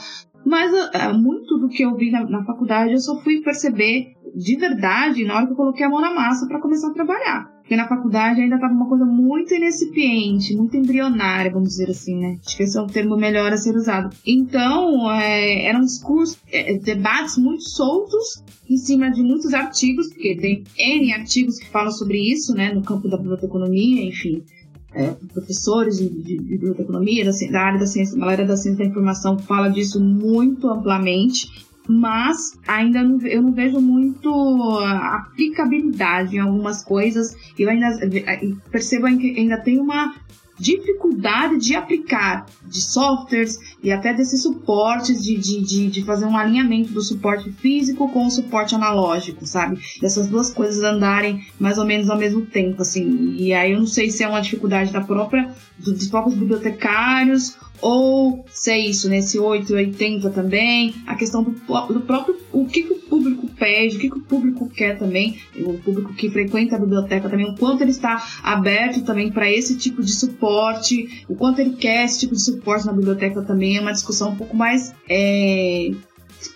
[0.45, 4.56] Mas uh, muito do que eu vi na, na faculdade eu só fui perceber de
[4.56, 7.59] verdade na hora que eu coloquei a mão na massa para começar a trabalhar.
[7.69, 12.39] Porque na faculdade ainda estava uma coisa muito incipiente, muito embrionária, vamos dizer assim, né?
[12.43, 14.10] Acho que esse é o termo melhor a ser usado.
[14.25, 20.63] Então, é, eram discursos, é, debates muito soltos em cima de muitos artigos, porque tem
[20.79, 22.73] N artigos que falam sobre isso, né?
[22.73, 24.43] No campo da biblioteconomia, enfim.
[24.91, 28.89] É, professores de, de, biblioteconomia, da, da, área da ciência, da área da ciência da
[28.89, 34.30] informação fala disso muito amplamente mas ainda não, eu não vejo muito
[34.80, 37.36] aplicabilidade em algumas coisas.
[37.58, 37.97] Eu ainda
[38.71, 40.13] percebo que ainda tem uma
[40.60, 46.38] dificuldade de aplicar de softwares e até desses suportes de, de, de, de, fazer um
[46.38, 49.80] alinhamento do suporte físico com o suporte analógico, sabe?
[50.02, 53.36] Dessas duas coisas andarem mais ou menos ao mesmo tempo, assim.
[53.38, 58.45] E aí eu não sei se é uma dificuldade da própria, dos próprios bibliotecários ou
[58.52, 62.93] se é isso, nesse né, 880 também, a questão do, do próprio, o que, que,
[62.93, 66.80] o público pede, o que, que o público quer também, o público que frequenta a
[66.80, 71.60] biblioteca também, o quanto ele está aberto também para esse tipo de suporte, o quanto
[71.60, 74.95] ele quer esse tipo de suporte na biblioteca também, é uma discussão um pouco mais.
[75.08, 75.91] É,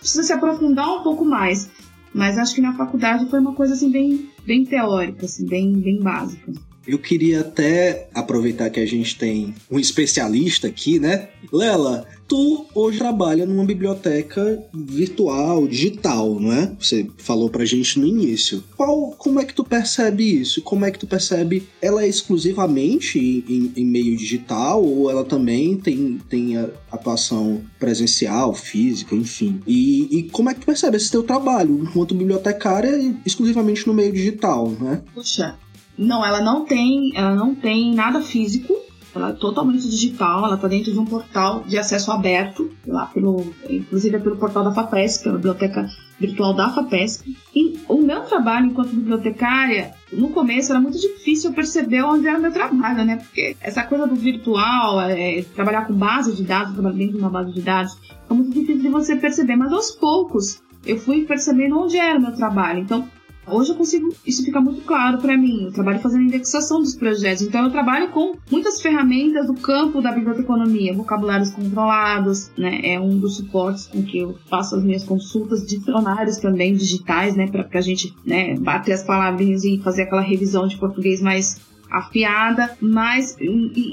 [0.00, 1.70] precisa se aprofundar um pouco mais.
[2.14, 5.98] Mas acho que na faculdade foi uma coisa assim bem, bem teórica, assim, bem, bem
[5.98, 6.52] básica.
[6.86, 11.28] Eu queria até aproveitar que a gente tem um especialista aqui, né?
[11.52, 16.72] Lela, tu hoje trabalha numa biblioteca virtual, digital, não é?
[16.78, 18.62] Você falou pra gente no início.
[18.76, 20.62] Qual, como é que tu percebe isso?
[20.62, 21.66] Como é que tu percebe?
[21.80, 26.56] Ela é exclusivamente em, em meio digital ou ela também tem, tem
[26.90, 29.60] atuação presencial, física, enfim?
[29.66, 34.12] E, e como é que tu percebe esse teu trabalho enquanto bibliotecária exclusivamente no meio
[34.12, 35.02] digital, né?
[35.14, 35.58] Puxa,
[35.96, 38.74] não, ela não tem, ela não tem nada físico.
[39.14, 43.54] Ela é totalmente digital, ela está dentro de um portal de acesso aberto, lá pelo,
[43.70, 47.36] inclusive é pelo portal da FAPESP, a biblioteca virtual da FAPESP.
[47.54, 52.42] E o meu trabalho enquanto bibliotecária, no começo era muito difícil perceber onde era o
[52.42, 53.18] meu trabalho, né?
[53.18, 57.30] Porque essa coisa do virtual, é, trabalhar com base de dados, trabalhar dentro de uma
[57.30, 57.96] base de dados,
[58.28, 62.22] é muito difícil de você perceber, mas aos poucos eu fui percebendo onde era o
[62.22, 62.80] meu trabalho.
[62.80, 63.08] Então,
[63.46, 65.64] Hoje eu consigo, isso fica muito claro para mim.
[65.64, 70.12] Eu trabalho fazendo indexação dos projetos, então eu trabalho com muitas ferramentas do campo da
[70.12, 72.80] biblioteconomia, vocabulários controlados, né?
[72.82, 77.46] É um dos suportes com que eu faço as minhas consultas, dicionários também digitais, né?
[77.46, 81.60] Para a gente né, bater as palavrinhas e fazer aquela revisão de português mais
[81.94, 83.36] afiada, mas,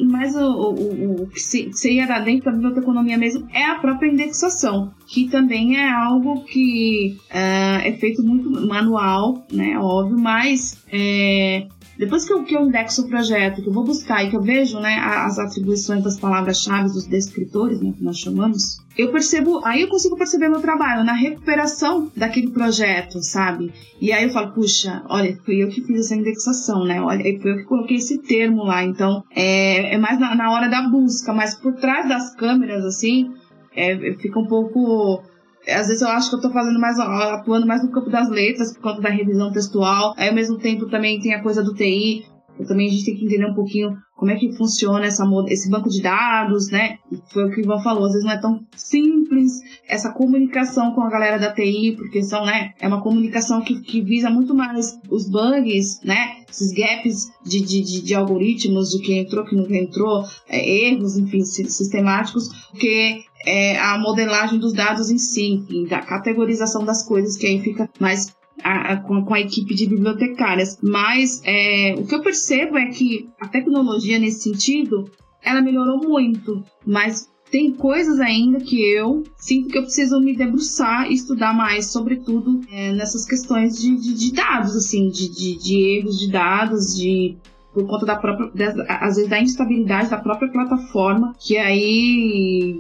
[0.10, 5.30] mas o, o, o que seria dentro da biblioteconomia mesmo é a própria indexação, que
[5.30, 11.68] também é algo que uh, é feito muito manual, né, óbvio, mas é,
[12.02, 14.42] depois que eu, que eu indexo o projeto, que eu vou buscar e que eu
[14.42, 19.84] vejo né, as atribuições das palavras-chave dos descritores, né, que nós chamamos, eu percebo, aí
[19.84, 23.72] eu consigo perceber meu trabalho na recuperação daquele projeto, sabe?
[24.02, 27.00] E aí eu falo, puxa, olha, fui eu que fiz essa indexação, né?
[27.00, 28.84] Olha, foi eu que coloquei esse termo lá.
[28.84, 33.32] Então, é, é mais na, na hora da busca, mas por trás das câmeras, assim,
[33.76, 35.22] é, fica um pouco
[35.68, 38.74] às vezes eu acho que eu tô fazendo mais, atuando mais no campo das letras,
[38.74, 40.14] por conta da revisão textual.
[40.18, 42.26] Aí ao mesmo tempo também tem a coisa do TI.
[42.68, 45.90] Também a gente tem que entender um pouquinho como é que funciona essa, esse banco
[45.90, 47.00] de dados, né?
[47.34, 49.52] Foi o que o Ivan falou, às vezes não é tão simples
[49.88, 52.74] essa comunicação com a galera da TI, porque são, né?
[52.80, 56.44] É uma comunicação que, que visa muito mais os bugs, né?
[56.48, 61.18] Esses gaps de, de, de, de algoritmos, de quem entrou, quem não entrou, é, erros,
[61.18, 62.48] enfim, sistemáticos,
[62.80, 67.90] que é, a modelagem dos dados em si, da categorização das coisas, que aí fica
[68.00, 70.78] mais a, a, com, com, a equipe de bibliotecárias.
[70.82, 75.10] Mas é, o que eu percebo é que a tecnologia nesse sentido,
[75.44, 81.12] ela melhorou muito, mas tem coisas ainda que eu sinto que eu preciso me debruçar
[81.12, 85.98] e estudar mais, sobretudo é, nessas questões de, de, de, dados, assim, de, de, de
[85.98, 87.36] erros de dados, de
[87.74, 88.52] por conta da própria,
[88.88, 92.71] às vezes da instabilidade da própria plataforma, que aí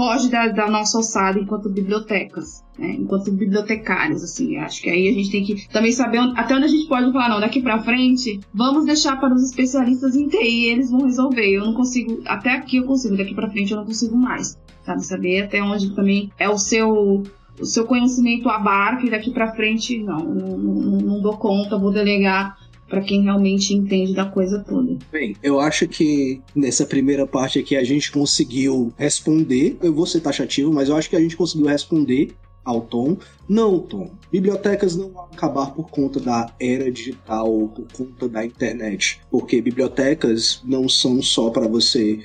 [0.00, 2.96] foge da, da nossa alçada enquanto bibliotecas, né?
[2.98, 4.56] enquanto bibliotecários, assim.
[4.56, 7.12] Acho que aí a gente tem que também saber onde, até onde a gente pode
[7.12, 11.46] falar, não, daqui para frente, vamos deixar para os especialistas em TI, eles vão resolver.
[11.46, 15.04] Eu não consigo, até aqui eu consigo, daqui para frente eu não consigo mais, sabe?
[15.04, 17.22] Saber até onde também é o seu
[17.60, 21.92] o seu conhecimento abarca e daqui para frente não, não, não, não dou conta, vou
[21.92, 22.56] delegar
[22.90, 24.98] para quem realmente entende da coisa toda.
[25.10, 29.78] Bem, eu acho que nessa primeira parte aqui a gente conseguiu responder.
[29.80, 33.16] Eu vou ser taxativo, mas eu acho que a gente conseguiu responder ao Tom.
[33.48, 34.10] Não, Tom.
[34.30, 39.62] Bibliotecas não vão acabar por conta da era digital ou por conta da internet, porque
[39.62, 42.20] bibliotecas não são só para você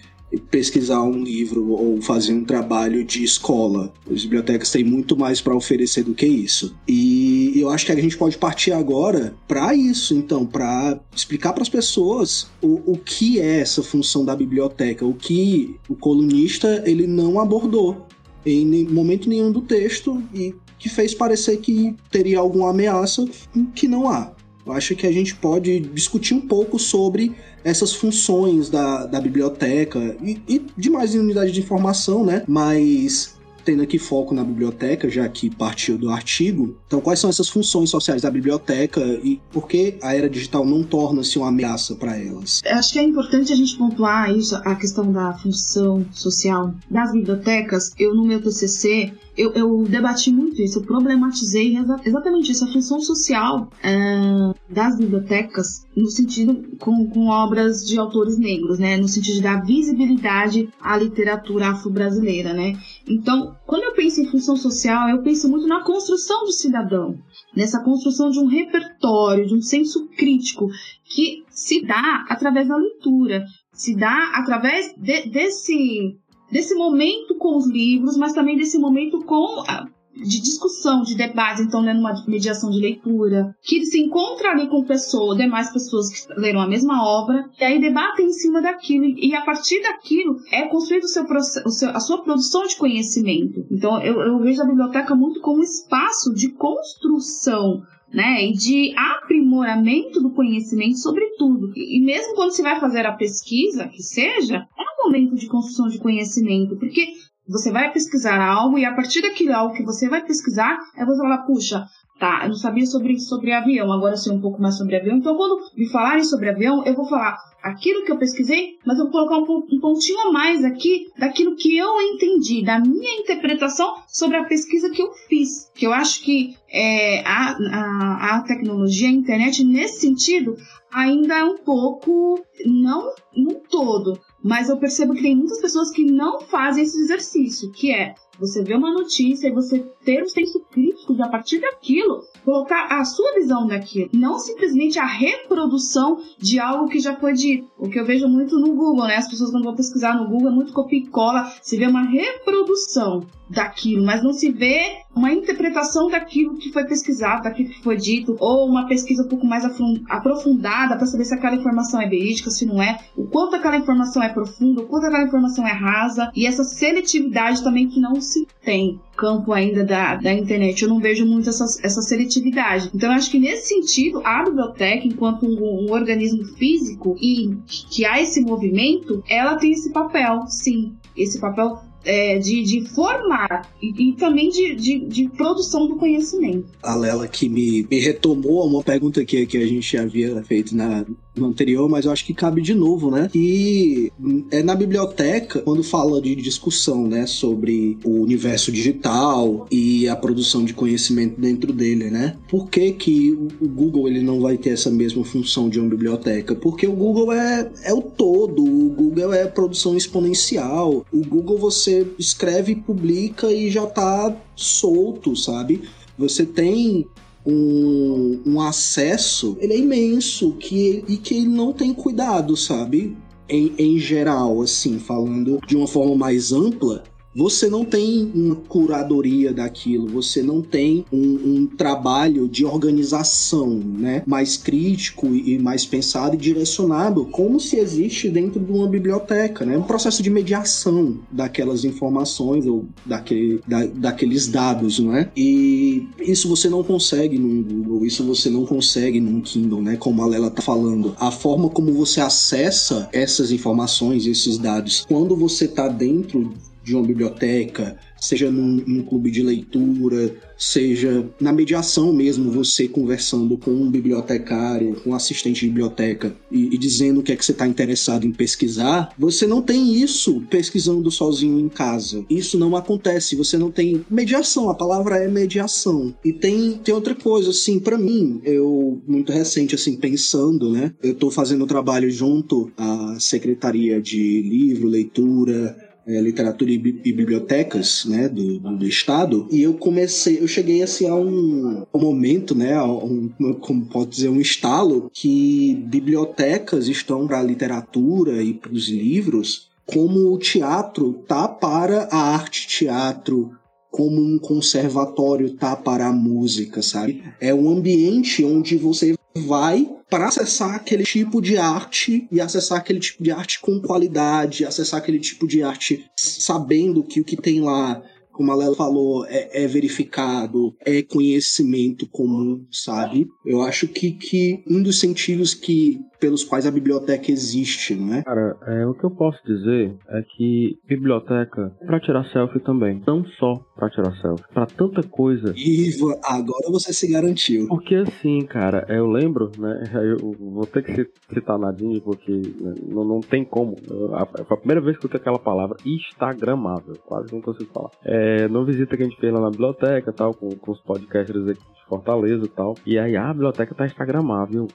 [0.50, 3.94] pesquisar um livro ou fazer um trabalho de escola.
[4.10, 6.76] As bibliotecas têm muito mais para oferecer do que isso.
[6.88, 11.64] E eu acho que a gente pode partir agora para isso, então, para explicar para
[11.64, 17.08] as pessoas o, o que é essa função da biblioteca, o que o colunista ele
[17.08, 18.06] não abordou
[18.46, 23.26] em momento nenhum do texto e que fez parecer que teria alguma ameaça
[23.74, 24.35] que não há.
[24.66, 30.16] Eu acho que a gente pode discutir um pouco sobre essas funções da, da biblioteca
[30.22, 32.44] e, e demais unidades de informação, né?
[32.48, 36.78] Mas tendo aqui foco na biblioteca, já que partiu do artigo.
[36.86, 40.84] Então, quais são essas funções sociais da biblioteca e por que a era digital não
[40.84, 42.62] torna-se uma ameaça para elas?
[42.64, 47.92] Acho que é importante a gente pontuar isso, a questão da função social das bibliotecas.
[47.98, 53.00] Eu, no meu TCC, eu, eu, debati muito isso, eu problematizei exatamente isso, a função
[53.00, 59.36] social é, das bibliotecas no sentido com, com obras de autores negros, né, no sentido
[59.36, 62.74] de dar visibilidade à literatura afro-brasileira, né.
[63.08, 67.18] Então, quando eu penso em função social, eu penso muito na construção do cidadão,
[67.56, 70.68] nessa construção de um repertório, de um senso crítico
[71.04, 76.18] que se dá através da leitura, se dá através de, desse
[76.52, 81.62] desse momento com os livros, mas também desse momento com a, de discussão, de debate,
[81.62, 86.34] então lendo uma mediação de leitura, que se encontra ali com pessoas, demais pessoas que
[86.40, 90.68] leram a mesma obra, e aí debatem em cima daquilo, e a partir daquilo é
[90.68, 93.66] construído o seu, o seu, a sua produção de conhecimento.
[93.70, 98.94] Então eu, eu vejo a biblioteca muito como um espaço de construção né, e de
[98.98, 101.74] aprimoramento do conhecimento sobre tudo.
[101.76, 104.66] E mesmo quando você vai fazer a pesquisa, que seja,
[105.06, 107.08] momento de construção de conhecimento, porque
[107.48, 111.22] você vai pesquisar algo e a partir daquilo algo que você vai pesquisar, é você
[111.22, 111.86] falar, puxa,
[112.20, 115.18] tá, eu não sabia sobre, sobre avião, agora eu sei um pouco mais sobre avião,
[115.18, 119.06] então quando me falarem sobre avião, eu vou falar aquilo que eu pesquisei, mas eu
[119.06, 123.92] vou colocar um, um pontinho a mais aqui daquilo que eu entendi, da minha interpretação
[124.08, 125.72] sobre a pesquisa que eu fiz.
[125.74, 130.56] Que eu acho que é, a, a, a tecnologia, a internet, nesse sentido,
[130.94, 136.06] ainda é um pouco, não no todo, mas eu percebo que tem muitas pessoas que
[136.06, 140.60] não fazem esse exercício, que é Você vê uma notícia e você ter o senso
[140.70, 144.10] crítico de, a partir daquilo, colocar a sua visão daquilo.
[144.14, 147.72] Não simplesmente a reprodução de algo que já foi dito.
[147.80, 149.16] O que eu vejo muito no Google, né?
[149.16, 151.50] As pessoas quando vão pesquisar no Google é muito copia e cola.
[151.62, 154.82] Se vê uma reprodução daquilo, mas não se vê
[155.16, 159.46] uma interpretação daquilo que foi pesquisado, daquilo que foi dito, ou uma pesquisa um pouco
[159.46, 159.64] mais
[160.10, 164.22] aprofundada para saber se aquela informação é verídica, se não é, o quanto aquela informação
[164.22, 168.48] é profunda, o quanto aquela informação é rasa, e essa seletividade também que não se
[168.64, 170.82] tem campo ainda da, da internet.
[170.82, 172.90] Eu não vejo muito essa, essa seletividade.
[172.94, 178.22] Então, acho que nesse sentido, a biblioteca, enquanto um, um organismo físico e que há
[178.22, 180.94] esse movimento, ela tem esse papel, sim.
[181.16, 186.68] Esse papel é, de, de, formar e, e também de, de, de, produção do conhecimento.
[186.82, 191.06] A Lela que me, me retomou uma pergunta que, que a gente havia feito na,
[191.36, 193.30] no anterior, mas eu acho que cabe de novo, né?
[193.34, 194.12] E
[194.52, 200.64] é na biblioteca, quando fala de discussão, né, sobre o universo digital e a produção
[200.64, 202.38] de conhecimento dentro dele, né?
[202.48, 206.56] Por que, que o Google ele não vai ter essa mesma função de uma biblioteca?
[206.56, 212.08] Porque o Google é, é o todo, o Google é produção exponencial, o Google você
[212.18, 215.82] escreve, publica e já tá solto, sabe?
[216.18, 217.06] Você tem
[217.46, 223.16] um, um acesso, ele é imenso que, e que ele não tem cuidado, sabe?
[223.48, 227.04] Em, em geral, assim, falando de uma forma mais ampla,
[227.36, 234.24] você não tem uma curadoria daquilo, você não tem um, um, trabalho de organização né,
[234.26, 239.78] mais crítico e mais pensado e direcionado, como se existe dentro de uma biblioteca, né?
[239.78, 245.00] um processo de mediação daquelas informações ou daquele, da, daqueles dados.
[245.00, 245.30] Não é?
[245.36, 249.98] E isso você não consegue no Google, isso você não consegue no Kindle, né?
[249.98, 251.16] como a Lela está falando.
[251.20, 256.54] A forma como você acessa essas informações, esses dados, quando você está dentro
[256.86, 263.58] de uma biblioteca, seja num, num, clube de leitura, seja na mediação mesmo, você conversando
[263.58, 267.44] com um bibliotecário, com um assistente de biblioteca e, e dizendo o que é que
[267.44, 272.24] você está interessado em pesquisar, você não tem isso pesquisando sozinho em casa.
[272.30, 276.14] Isso não acontece, você não tem mediação, a palavra é mediação.
[276.24, 281.14] E tem, tem outra coisa, assim, para mim, eu, muito recente, assim, pensando, né, eu
[281.14, 285.76] estou fazendo trabalho junto à Secretaria de Livro, Leitura,
[286.08, 291.08] é, literatura e, e, bibliotecas né, do, do, estado e eu comecei eu cheguei assim
[291.08, 293.30] a um, um momento né a um,
[293.60, 299.70] como pode dizer um estalo que bibliotecas estão para a literatura e para os livros
[299.86, 303.52] como o teatro tá para a arte teatro
[303.96, 307.24] como um conservatório tá para a música, sabe?
[307.40, 313.00] É um ambiente onde você vai para acessar aquele tipo de arte e acessar aquele
[313.00, 317.62] tipo de arte com qualidade, acessar aquele tipo de arte sabendo que o que tem
[317.62, 318.04] lá
[318.36, 323.28] como a Lela falou, é, é, verificado, é conhecimento comum, sabe?
[323.46, 328.24] Eu acho que, que um dos sentidos que pelos quais a biblioteca existe, não é?
[328.24, 333.24] Cara, é, o que eu posso dizer é que biblioteca para tirar selfie também, não
[333.38, 335.54] só para tirar selfie, para tanta coisa.
[335.56, 337.68] Iva, agora você se garantiu.
[337.68, 339.84] Porque assim, cara, eu lembro, né?
[340.16, 343.76] Eu vou ter que citar Nadine porque né, não, não tem como.
[344.14, 347.90] A, a primeira vez que eu tenho aquela palavra instagramável, quase não consigo falar.
[348.04, 351.48] É, numa visita que a gente fez lá na biblioteca, tal, com, com os podcasters
[351.48, 352.76] aqui de Fortaleza e tal.
[352.86, 354.68] E aí ah, a biblioteca tá instagramável.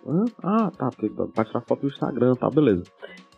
[0.42, 0.90] Ah, tá,
[1.34, 2.82] pra tirar foto do Instagram tal, beleza.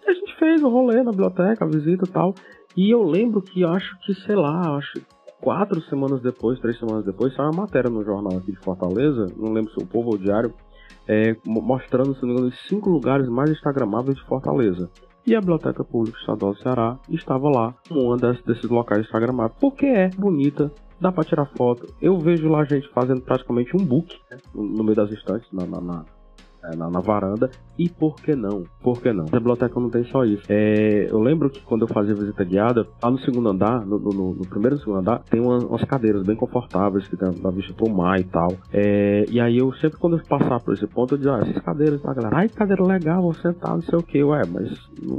[0.05, 2.35] E a gente fez o rolê na biblioteca, a visita e tal.
[2.77, 5.01] E eu lembro que acho que, sei lá, acho
[5.41, 9.53] quatro semanas depois, três semanas depois, saiu uma matéria no jornal aqui de Fortaleza, não
[9.53, 10.55] lembro se o povo ou o diário,
[11.07, 14.89] é, mostrando, se não me engano, os cinco lugares mais instagramáveis de Fortaleza.
[15.27, 19.87] E a Biblioteca Pública Estadual do Ceará estava lá, como uma desses locais instagramáveis, porque
[19.87, 21.87] é bonita, dá para tirar foto.
[22.01, 25.81] Eu vejo lá gente fazendo praticamente um book né, no meio das estantes, na, na,
[25.81, 26.05] na
[26.65, 27.51] é, na, na, varanda.
[27.79, 28.65] E por que não?
[28.83, 29.25] Por que não?
[29.25, 30.45] A biblioteca não tem só isso.
[30.49, 34.35] É, eu lembro que quando eu fazia visita guiada, lá no segundo andar, no, no,
[34.35, 37.91] no primeiro e segundo andar, tem uma, umas cadeiras bem confortáveis que da vista pro
[37.91, 38.49] mar e tal.
[38.73, 41.63] É, e aí eu sempre quando eu passar por esse ponto, eu dizia, ah, essas
[41.63, 42.37] cadeiras, tá, galera?
[42.37, 44.23] Ai, cadeira legal, vou sentar, não sei o que.
[44.23, 44.71] Ué, mas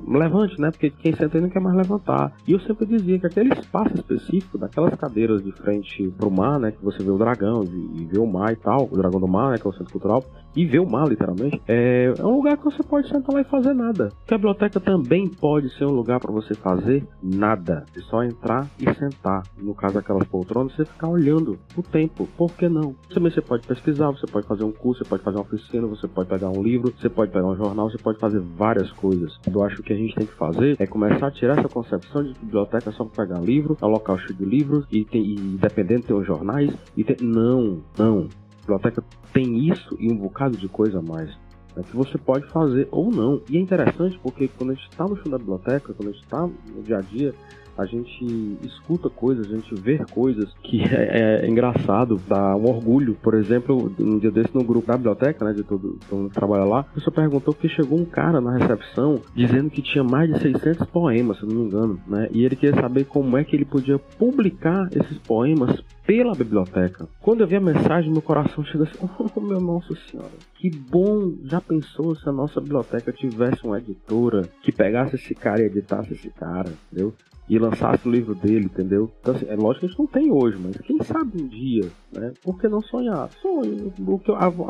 [0.08, 0.72] levante, né?
[0.72, 2.32] Porque quem senta aí não quer mais levantar.
[2.48, 6.72] E eu sempre dizia que aquele espaço específico, daquelas cadeiras de frente pro mar, né?
[6.72, 9.28] Que você vê o dragão e, e vê o mar e tal, o dragão do
[9.28, 9.58] mar, né?
[9.58, 10.24] Que é o centro cultural,
[10.56, 11.33] e vê o mar, literalmente
[11.68, 14.10] é, é um lugar que você pode sentar lá e fazer nada.
[14.20, 17.86] Porque a biblioteca também pode ser um lugar para você fazer nada.
[17.96, 19.44] É só entrar e sentar.
[19.58, 22.28] No caso daquelas poltronas, você ficar olhando o tempo.
[22.38, 22.96] Por que não?
[23.14, 26.08] Também você pode pesquisar, você pode fazer um curso, você pode fazer uma oficina, você
[26.08, 29.38] pode pegar um livro, você pode pegar um jornal, você pode fazer várias coisas.
[29.52, 32.34] Eu acho que a gente tem que fazer é começar a tirar essa concepção de
[32.34, 35.24] que biblioteca é só para pegar livro, é um local cheio de livros e, tem,
[35.24, 37.18] e dependendo tem os jornais e tem...
[37.22, 38.28] não, não.
[38.64, 41.30] Biblioteca tem isso e um bocado de coisa a mais.
[41.76, 43.42] Né, que você pode fazer ou não.
[43.50, 46.24] E é interessante porque quando a gente está no chão da biblioteca, quando a gente
[46.24, 47.34] está no dia a dia,
[47.78, 53.18] a gente escuta coisas, a gente vê coisas que é, é, engraçado, dá um orgulho.
[53.22, 56.36] Por exemplo, um dia desse no grupo da biblioteca, né, de todo, todo mundo que
[56.36, 60.32] trabalha lá, a pessoa perguntou que chegou um cara na recepção dizendo que tinha mais
[60.32, 63.56] de 600 poemas, se não me engano, né, e ele queria saber como é que
[63.56, 67.08] ele podia publicar esses poemas pela biblioteca.
[67.22, 68.98] Quando eu vi a mensagem, meu coração chegou assim:
[69.36, 71.34] Oh, meu Nossa Senhora, que bom!
[71.44, 76.14] Já pensou se a nossa biblioteca tivesse uma editora que pegasse esse cara e editasse
[76.14, 77.14] esse cara, entendeu?
[77.48, 79.12] e lançasse o livro dele, entendeu?
[79.20, 81.90] Então, assim, é lógico que a gente não tem hoje, mas quem sabe um dia,
[82.12, 82.34] né?
[82.42, 83.30] Por que não sonhar?
[83.42, 83.94] Sonho.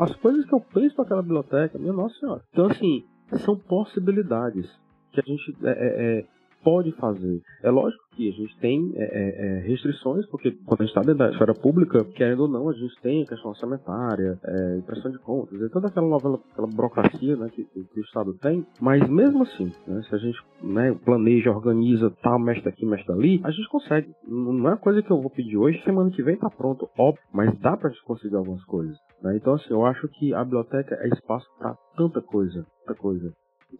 [0.00, 2.42] As coisas que eu penso para aquela biblioteca, minha nossa senhora.
[2.52, 3.04] Então, assim,
[3.44, 4.68] são possibilidades
[5.12, 6.24] que a gente é, é, é
[6.64, 7.40] pode fazer.
[7.62, 11.02] É lógico que a gente tem é, é, é restrições, porque quando a gente está
[11.02, 15.10] dentro da esfera pública, querendo ou não, a gente tem a questão orçamentária, é, impressão
[15.10, 19.06] de contas, e toda aquela novela, aquela burocracia né, que, que, o Estado tem, mas
[19.08, 23.50] mesmo assim, né, se a gente né, planeja, organiza, tal, mexe aqui, mexe ali, a
[23.50, 24.10] gente consegue.
[24.26, 27.56] Não é coisa que eu vou pedir hoje, semana que vem tá pronto, óbvio, mas
[27.60, 28.96] dá pra gente conseguir algumas coisas.
[29.22, 29.36] Né?
[29.36, 33.32] Então, assim, eu acho que a biblioteca é espaço para tanta coisa, tanta coisa.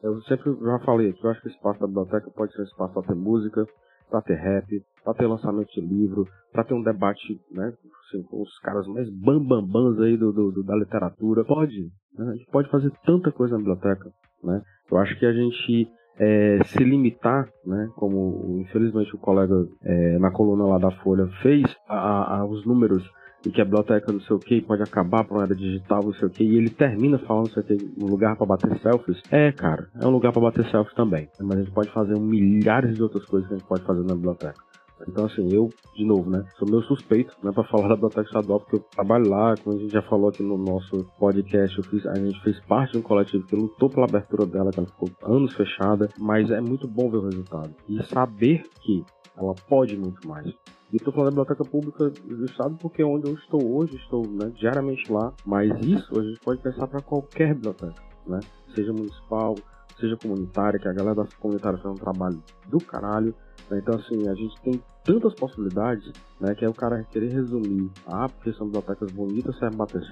[0.03, 2.65] Eu sempre já falei aqui, eu acho que o espaço da biblioteca pode ser um
[2.65, 3.67] espaço para ter música,
[4.11, 7.73] para ter rap, para ter lançamento de livro, para ter um debate, né,
[8.07, 11.45] assim, com os caras mais bambambãs aí do, do, do, da literatura.
[11.45, 14.11] Pode, né, a gente pode fazer tanta coisa na biblioteca,
[14.43, 14.63] né.
[14.91, 15.89] Eu acho que a gente
[16.19, 21.65] é, se limitar, né, como infelizmente o colega é, na coluna lá da Folha fez,
[21.89, 23.03] a, a, os números
[23.47, 26.15] e que a biblioteca não sei o que pode acabar para uma era digital, não
[26.15, 28.79] sei o que, e ele termina falando não sei o que, um lugar para bater
[28.81, 29.21] selfies.
[29.31, 31.29] É, cara, é um lugar para bater selfies também.
[31.41, 34.15] Mas a gente pode fazer milhares de outras coisas que a gente pode fazer na
[34.15, 34.63] biblioteca.
[35.09, 38.61] Então, assim, eu, de novo, né, sou meu suspeito, né, para falar da Biblioteca Estadual,
[38.61, 42.15] porque eu trabalho lá, como a gente já falou aqui no nosso podcast, fiz, a
[42.15, 45.55] gente fez parte de um coletivo que lutou pela abertura dela, que ela ficou anos
[45.55, 47.75] fechada, mas é muito bom ver o resultado.
[47.89, 49.05] E saber que
[49.37, 50.47] ela pode muito mais.
[50.95, 54.25] E estou falando da biblioteca pública do estado porque é onde eu estou hoje, estou
[54.29, 55.33] né, diariamente lá.
[55.45, 58.39] Mas isso a gente pode pensar para qualquer biblioteca, né?
[58.77, 59.57] Seja municipal,
[59.99, 63.35] seja comunitária, que a galera da comunitária faz um trabalho do caralho.
[63.69, 63.81] Né?
[63.83, 66.55] Então, assim, a gente tem tantas possibilidades, né?
[66.55, 67.91] Que é o cara querer resumir.
[68.07, 70.03] Ah, porque são bibliotecas bonitas, serve bater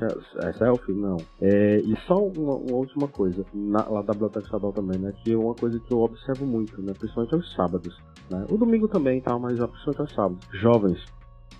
[0.42, 0.92] é selfie?
[0.92, 1.16] Não.
[1.40, 5.12] É, e só uma, uma última coisa, na, lá da Biblioteca Estadual também, né?
[5.24, 6.92] Que é uma coisa que eu observo muito, né?
[6.96, 7.96] Principalmente aos sábados.
[8.30, 8.44] Né?
[8.50, 9.36] O domingo também, tá?
[9.38, 10.46] Mas principalmente aos sábados.
[10.60, 11.04] Jovens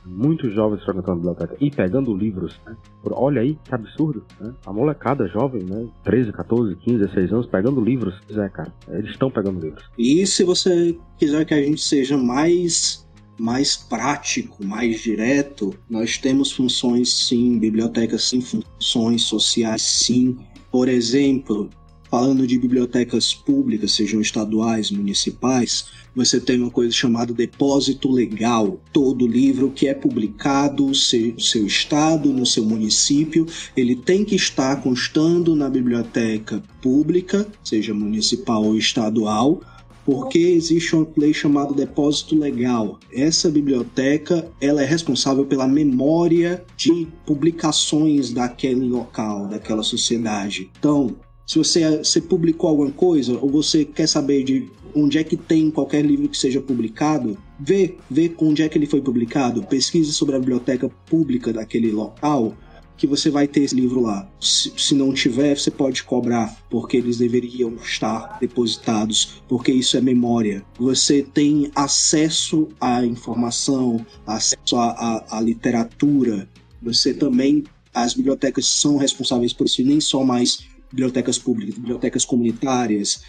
[0.05, 2.59] muitos jovens frequentando a biblioteca e pegando livros.
[2.67, 2.77] Né?
[3.05, 4.53] Olha aí que absurdo, né?
[4.67, 5.89] A molecada jovem, né?
[6.05, 8.19] 13, 14, 15, 16 anos, pegando livros.
[8.31, 9.85] É, cara, eles estão pegando livros.
[9.97, 13.07] E se você quiser que a gente seja mais
[13.43, 20.37] mais prático, mais direto, nós temos funções sim, bibliotecas sim, funções sociais sim.
[20.71, 21.69] Por exemplo,
[22.09, 28.81] falando de bibliotecas públicas, sejam estaduais, municipais, você tem uma coisa chamada depósito legal.
[28.93, 33.45] Todo livro que é publicado no seu, estado, no seu município,
[33.77, 39.61] ele tem que estar constando na biblioteca pública, seja municipal ou estadual,
[40.05, 42.99] porque existe uma lei chamada depósito legal.
[43.13, 50.71] Essa biblioteca ela é responsável pela memória de publicações daquele local, daquela sociedade.
[50.79, 55.37] Então, se você, você publicou alguma coisa ou você quer saber de onde é que
[55.37, 60.13] tem qualquer livro que seja publicado, vê, vê onde é que ele foi publicado, pesquise
[60.13, 62.55] sobre a biblioteca pública daquele local,
[63.03, 64.31] que você vai ter esse livro lá.
[64.41, 70.01] Se, se, não tiver, você pode cobrar, porque eles deveriam estar depositados, porque isso é
[70.01, 70.65] memória.
[70.79, 76.49] Você tem acesso à informação, acesso à, à, à literatura.
[76.81, 83.25] Você também, as bibliotecas são responsáveis por isso, nem só mais bibliotecas públicas, bibliotecas comunitárias,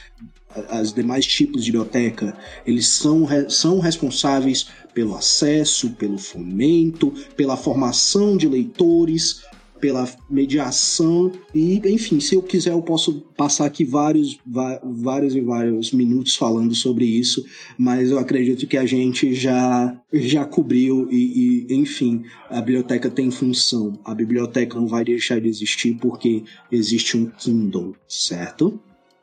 [0.70, 8.38] as demais tipos de biblioteca, eles são, são responsáveis pelo acesso, pelo fomento, pela formação
[8.38, 9.42] de leitores,
[9.84, 14.40] pela mediação e, enfim, se eu quiser eu posso passar aqui vários,
[14.82, 17.46] vários e vários minutos falando sobre isso,
[17.78, 23.30] mas eu acredito que a gente já, já cobriu e, e enfim, a biblioteca tem
[23.30, 24.00] função.
[24.06, 28.80] A biblioteca não vai deixar de existir porque existe um Kindle, certo?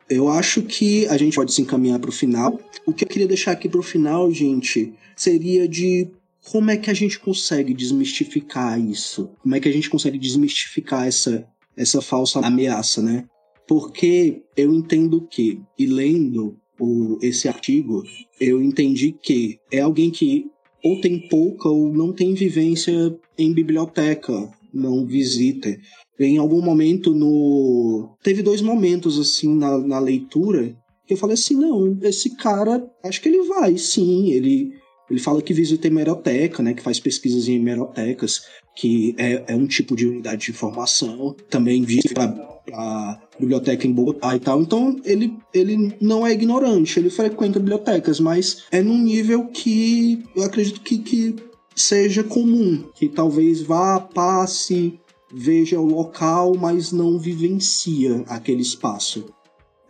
[0.07, 2.59] Eu acho que a gente pode se encaminhar para o final.
[2.85, 6.07] O que eu queria deixar aqui para o final, gente, seria de
[6.49, 9.29] como é que a gente consegue desmistificar isso?
[9.41, 13.25] Como é que a gente consegue desmistificar essa, essa falsa ameaça, né?
[13.67, 18.03] Porque eu entendo que, e lendo o, esse artigo,
[18.39, 20.49] eu entendi que é alguém que
[20.83, 25.77] ou tem pouca ou não tem vivência em biblioteca, não visita
[26.19, 28.15] em algum momento no.
[28.23, 30.75] Teve dois momentos assim na, na leitura
[31.05, 34.31] que eu falei assim: não, esse cara, acho que ele vai, sim.
[34.31, 34.73] Ele,
[35.11, 36.73] ele fala que visita hemeroteca, né?
[36.73, 38.43] Que faz pesquisas em hemerotecas,
[38.75, 41.35] que é, é um tipo de unidade de informação.
[41.49, 42.33] Também visita
[42.73, 44.61] a biblioteca em Bogotá e tal.
[44.61, 50.43] Então ele, ele não é ignorante, ele frequenta bibliotecas, mas é num nível que eu
[50.43, 51.35] acredito que, que
[51.75, 54.97] seja comum, que talvez vá, passe,
[55.33, 59.25] veja o local, mas não vivencia aquele espaço.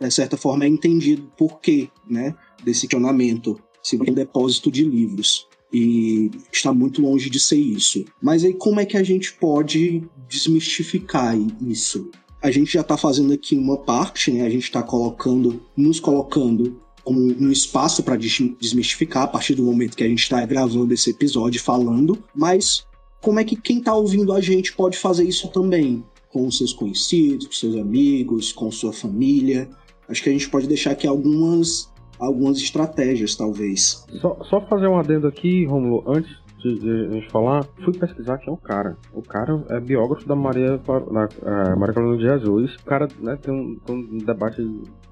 [0.00, 5.46] De certa forma, é entendido por quê né, desse questionamento, se um depósito de livros.
[5.72, 8.04] E está muito longe de ser isso.
[8.20, 11.34] Mas aí, como é que a gente pode desmistificar
[11.66, 12.10] isso?
[12.42, 14.44] A gente já está fazendo aqui uma parte, né?
[14.44, 19.96] A gente está colocando, nos colocando como um espaço para desmistificar a partir do momento
[19.96, 22.86] que a gente está gravando esse episódio falando, mas
[23.20, 26.04] como é que quem está ouvindo a gente pode fazer isso também?
[26.30, 29.68] Com seus conhecidos, com seus amigos, com sua família.
[30.08, 31.88] Acho que a gente pode deixar aqui algumas,
[32.26, 34.06] algumas estratégias, talvez.
[34.20, 38.50] Só, só fazer um adendo aqui, Romulo, antes de, a gente falar, fui pesquisar quem
[38.50, 38.96] é o cara.
[39.12, 42.76] O cara é biógrafo da Maria, da, uh, Maria Carolina de Jesus.
[42.76, 44.62] O cara né, tem, um, tem um debate,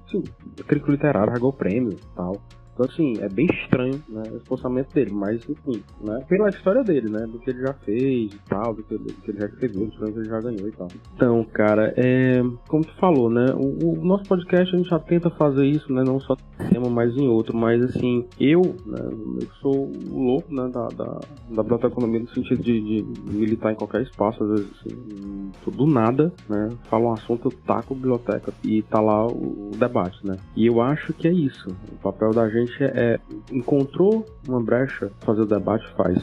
[0.07, 0.23] assim,
[0.67, 2.41] crítico literário, regou prêmio e tal.
[2.81, 7.09] Então, assim, é bem estranho, né, o pensamento dele, mas, enfim, né, pela história dele,
[7.09, 9.45] né, do que ele já fez e tal, do que ele, do que ele já
[9.45, 10.87] escreveu, do que ele já ganhou e tal.
[11.15, 15.29] Então, cara, é, como tu falou, né, o, o, nosso podcast a gente já tenta
[15.29, 18.99] fazer isso, né, não só em tema, mas em outro, mas, assim, eu, né,
[19.41, 21.19] eu sou louco, né, da, da,
[21.51, 26.33] da biblioteconomia no sentido de, de, militar em qualquer espaço, às vezes, assim, do nada,
[26.49, 30.65] né, fala um assunto, eu taco biblioteca e tá lá o, o debate, né, e
[30.65, 33.19] eu acho que é isso, o papel da gente é,
[33.51, 36.17] encontrou uma brecha fazer o debate, faz.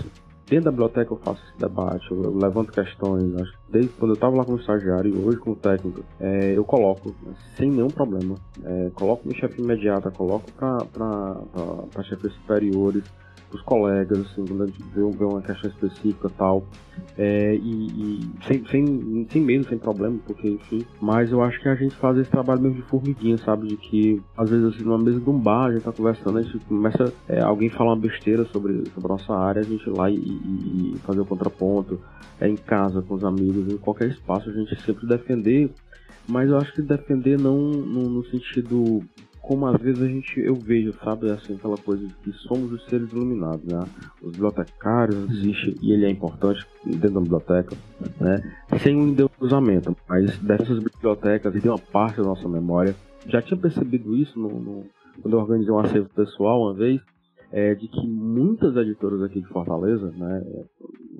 [0.47, 3.35] Dentro da biblioteca eu faço esse debate, eu, levanto questões.
[3.69, 7.35] Desde quando eu estava lá como estagiário e hoje como técnico, é, eu coloco, né,
[7.57, 8.35] sem nenhum problema.
[8.65, 13.05] É, coloco minha chefe imediata, coloco para chefes superiores
[13.53, 16.65] os colegas, assim, vê, vê uma questão específica tal,
[17.17, 21.69] é, e, e sem, sem, sem medo, sem problema, porque enfim, mas eu acho que
[21.69, 24.99] a gente faz esse trabalho mesmo de formiguinha, sabe, de que às vezes assim, numa
[24.99, 28.01] mesa de um bar, a gente tá conversando, a gente começa, é, alguém fala uma
[28.01, 31.27] besteira sobre, sobre a nossa área, a gente ir lá e, e, e fazer o
[31.27, 31.99] contraponto,
[32.41, 35.71] é em casa, com os amigos, em qualquer espaço, a gente sempre defender.
[36.29, 39.03] Mas eu acho que defender não no, no, sentido
[39.49, 42.85] como às vezes a gente eu vejo, sabe, assim, aquela coisa de que somos os
[42.85, 43.83] seres iluminados, né?
[44.21, 47.75] Os bibliotecários existe e ele é importante dentro da biblioteca,
[48.21, 48.57] né?
[48.83, 52.95] Sem um endeusamento, mas dessas bibliotecas e de uma parte da nossa memória.
[53.27, 54.85] Já tinha percebido isso no, no,
[55.23, 57.01] quando eu organizei um acervo pessoal uma vez,
[57.51, 60.45] é, de que muitas editoras aqui de Fortaleza, né,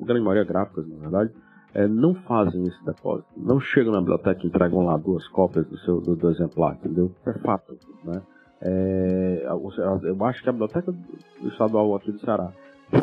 [0.05, 1.33] grande maioria gráficas, na verdade,
[1.79, 3.29] é, não fazem esse depósito.
[3.37, 7.13] Não chegam na biblioteca e entregam lá duas cópias do seu do, do exemplar, entendeu?
[7.25, 8.21] É fato, né?
[8.61, 10.93] É, eu acho que a biblioteca
[11.45, 12.53] estadual aqui do Ceará,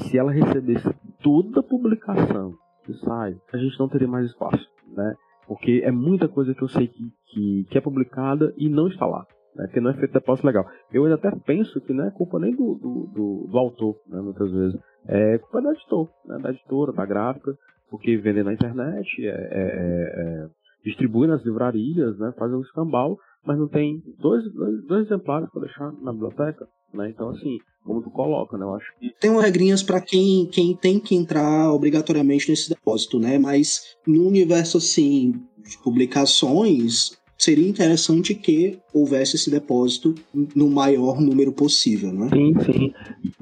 [0.01, 2.53] se ela recebesse toda a publicação
[2.83, 5.15] que sai, a gente não teria mais espaço, né?
[5.47, 9.05] Porque é muita coisa que eu sei que, que, que é publicada e não está
[9.05, 9.25] lá.
[9.55, 10.65] Né, que não é feito depósito legal.
[10.91, 14.51] Eu até penso que não é culpa nem do, do, do, do autor, né, muitas
[14.51, 14.77] vezes.
[15.07, 17.57] É culpa do editor, né, da editora, da gráfica,
[17.89, 20.47] porque vender na internet, é, é, é, é
[20.83, 25.61] distribui nas livrarias, né, faz um escambau, mas não tem dois, dois, dois exemplares para
[25.61, 26.67] deixar na biblioteca.
[26.93, 27.09] Né?
[27.09, 28.63] Então, assim, como tu coloca, né?
[28.63, 29.13] Eu acho que.
[29.19, 33.37] Tem regrinhas para quem, quem tem que entrar obrigatoriamente nesse depósito, né?
[33.37, 35.33] Mas no universo, assim,
[35.63, 40.15] de publicações, seria interessante que houvesse esse depósito
[40.55, 42.29] no maior número possível, né?
[42.33, 42.93] Sim, sim.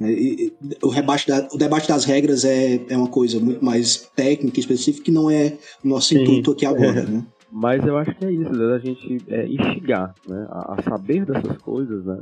[0.01, 4.59] É, o, rebate da, o debate das regras é, é uma coisa muito mais técnica,
[4.59, 6.21] específica, que não é o nosso sim.
[6.21, 7.05] intuito aqui agora, é.
[7.05, 7.25] né?
[7.51, 8.75] Mas eu acho que é isso, né?
[8.75, 10.47] a gente é, instigar né?
[10.49, 12.19] a, a saber dessas coisas, né?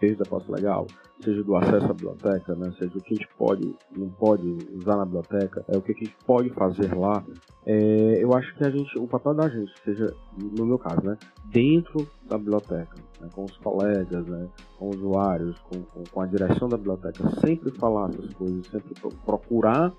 [0.00, 0.86] Seja da posse legal,
[1.22, 2.72] seja do acesso à biblioteca, né?
[2.78, 5.94] seja o que a gente pode, não pode usar na biblioteca, é o que a
[5.94, 7.22] gente pode fazer lá,
[7.66, 10.14] É, eu acho que a gente, o papel da gente, seja
[10.58, 11.18] no meu caso, né,
[11.52, 14.48] dentro da biblioteca, né, com os colegas, né,
[14.78, 18.94] com usuários, com, com, com, a direção da biblioteca, sempre falar essas coisas, sempre
[19.26, 19.92] procurar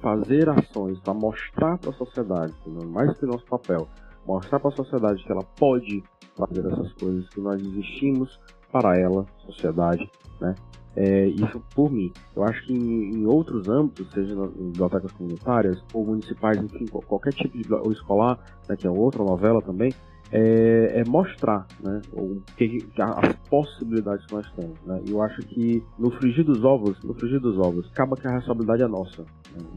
[0.00, 2.54] fazer ações para mostrar para a sociedade,
[2.86, 3.86] mais que nosso papel,
[4.26, 6.02] mostrar para a sociedade que ela pode
[6.36, 8.40] fazer essas coisas, que nós existimos
[8.72, 10.10] para ela, sociedade,
[10.40, 10.54] né?
[10.94, 12.12] É, isso por mim.
[12.36, 17.32] Eu acho que em, em outros âmbitos, seja em bibliotecas comunitárias ou municipais, enfim, qualquer
[17.32, 19.90] tipo de ou escolar, né, que é outra novela também,
[20.30, 24.78] é, é mostrar né, o que, as possibilidades que nós temos.
[24.84, 25.00] Né?
[25.06, 28.32] E eu acho que no frigir dos ovos, no frigir dos ovos, acaba que a
[28.32, 29.24] responsabilidade é nossa.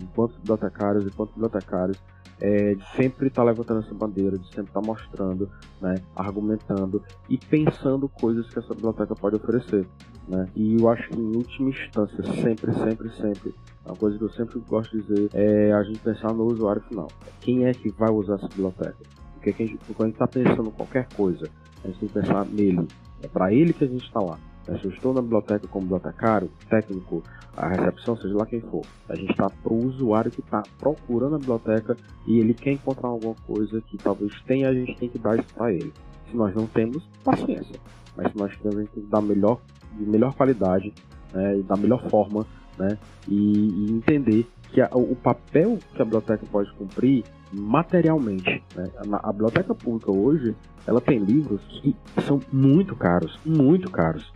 [0.02, 1.98] Enquanto bibliotecários, enquanto bibliotecários,
[2.42, 5.50] é, de sempre estar tá levantando essa bandeira, de sempre estar tá mostrando,
[5.82, 9.88] né, argumentando e pensando coisas que essa biblioteca pode oferecer.
[10.28, 10.48] Né?
[10.56, 13.56] E eu acho que em última instância, sempre, sempre, sempre,
[13.86, 17.08] uma coisa que eu sempre gosto de dizer é a gente pensar no usuário final.
[17.42, 18.98] Quem é que vai usar essa biblioteca?
[19.36, 19.54] Porque
[19.94, 21.48] quando a gente está pensando em qualquer coisa,
[21.84, 22.88] a gente tem que pensar nele.
[23.22, 24.40] É para ele que a gente está lá.
[24.66, 27.24] Se eu estou na biblioteca como bibliotecário, técnico,
[27.56, 31.36] a recepção, seja lá quem for, a gente está para o usuário que está procurando
[31.36, 31.96] a biblioteca
[32.26, 35.54] e ele quer encontrar alguma coisa que talvez tenha, a gente tem que dar isso
[35.54, 35.94] para ele.
[36.30, 37.80] Se nós não temos, paciência.
[38.18, 39.62] Mas se nós temos, a gente tem que dar melhor,
[39.94, 40.92] de melhor qualidade
[41.32, 42.46] né, e da melhor forma
[42.80, 42.98] né,
[43.28, 48.64] e, e entender que a, o papel que a biblioteca pode cumprir materialmente.
[48.76, 48.90] Né?
[49.12, 50.56] A, a, biblioteca pública hoje
[50.88, 54.34] ela tem livros que são muito caros, muito caros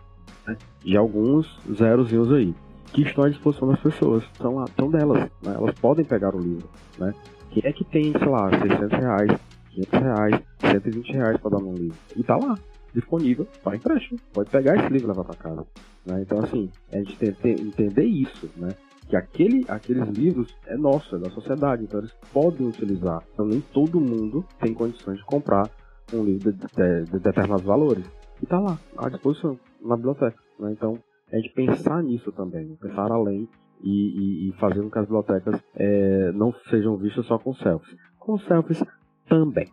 [0.50, 0.58] né?
[0.84, 2.54] de alguns zerozinhos aí,
[2.92, 5.54] que estão à disposição das pessoas, são são delas, né?
[5.56, 7.14] elas podem pegar o livro, né?
[7.52, 9.40] Quem é que tem, sei lá, 600 reais,
[9.72, 11.98] 500 reais, 120 reais para dar um livro?
[12.16, 12.56] E tá lá,
[12.94, 14.20] disponível para empréstimo.
[14.32, 15.66] Pode pegar esse livro e levar para casa.
[16.06, 16.22] Né?
[16.22, 18.70] Então, assim, a gente tem que entender isso, né?
[19.08, 23.24] Que aquele, aqueles livros é nosso, é da sociedade, então eles podem utilizar.
[23.34, 25.68] Então, nem todo mundo tem condições de comprar
[26.14, 28.06] um livro de, de, de determinados valores.
[28.42, 30.38] E tá lá, à disposição na biblioteca.
[30.60, 30.72] Né?
[30.72, 31.00] Então,
[31.32, 33.48] a gente pensar nisso também, pensar além
[33.82, 37.96] e, e, e fazer com que as bibliotecas é, não sejam vistas só com selfies.
[38.18, 38.84] Com selfies
[39.30, 39.68] também.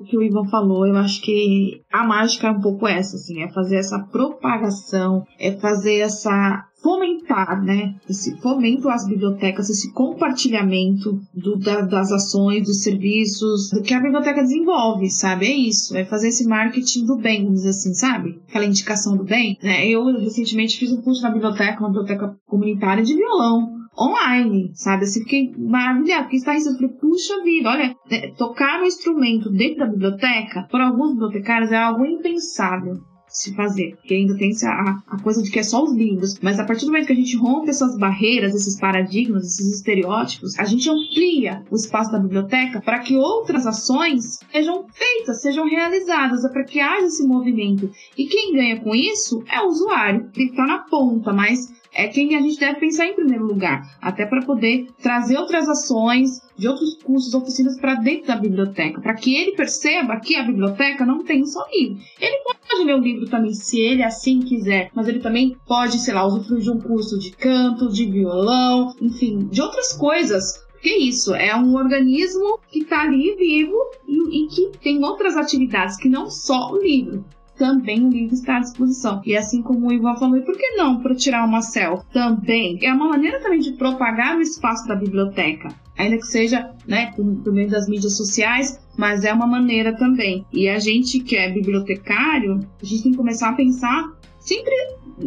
[0.00, 3.42] O que o Ivan falou, eu acho que a mágica é um pouco essa, assim,
[3.42, 7.94] é fazer essa propagação, é fazer essa fomentar, né?
[8.08, 14.00] Esse fomento às bibliotecas, esse compartilhamento do, da, das ações, dos serviços, do que a
[14.00, 15.46] biblioteca desenvolve, sabe?
[15.46, 18.40] É isso, é fazer esse marketing do bem, vamos dizer assim, sabe?
[18.48, 19.58] Aquela indicação do bem.
[19.62, 19.86] Né?
[19.88, 25.04] Eu recentemente fiz um curso na biblioteca, uma biblioteca comunitária de violão online, sabe?
[25.04, 29.86] Assim, fiquei maravilhada, isso, eu falei, puxa vida, olha, né, tocar um instrumento dentro da
[29.86, 32.94] biblioteca, por alguns bibliotecários, é algo impensável
[33.30, 36.58] se fazer, porque ainda tem a, a coisa de que é só os livros, mas
[36.58, 40.64] a partir do momento que a gente rompe essas barreiras, esses paradigmas, esses estereótipos, a
[40.64, 46.48] gente amplia o espaço da biblioteca para que outras ações sejam feitas, sejam realizadas, é
[46.48, 47.90] para que haja esse movimento.
[48.18, 52.36] E quem ganha com isso é o usuário, que está na ponta, mas é quem
[52.36, 56.94] a gente deve pensar em primeiro lugar, até para poder trazer outras ações de outros
[57.02, 61.44] cursos, oficinas para dentro da biblioteca, para que ele perceba que a biblioteca não tem
[61.44, 61.98] só livro.
[62.20, 66.14] Ele pode ler o livro também se ele assim quiser, mas ele também pode, sei
[66.14, 70.98] lá, usufruir de um curso de canto, de violão, enfim, de outras coisas porque é
[70.98, 73.76] isso, é um organismo que está ali vivo
[74.08, 77.22] e, e, que tem outras atividades que não só o livro
[77.60, 79.20] também o livro está à disposição.
[79.22, 82.06] E assim como o Ivan falou, e por que não para tirar uma selfie?
[82.10, 82.78] Também.
[82.80, 85.68] É uma maneira também de propagar o espaço da biblioteca.
[85.98, 90.46] Ainda que seja né, por, por meio das mídias sociais, mas é uma maneira também.
[90.50, 94.72] E a gente que é bibliotecário, a gente tem que começar a pensar sempre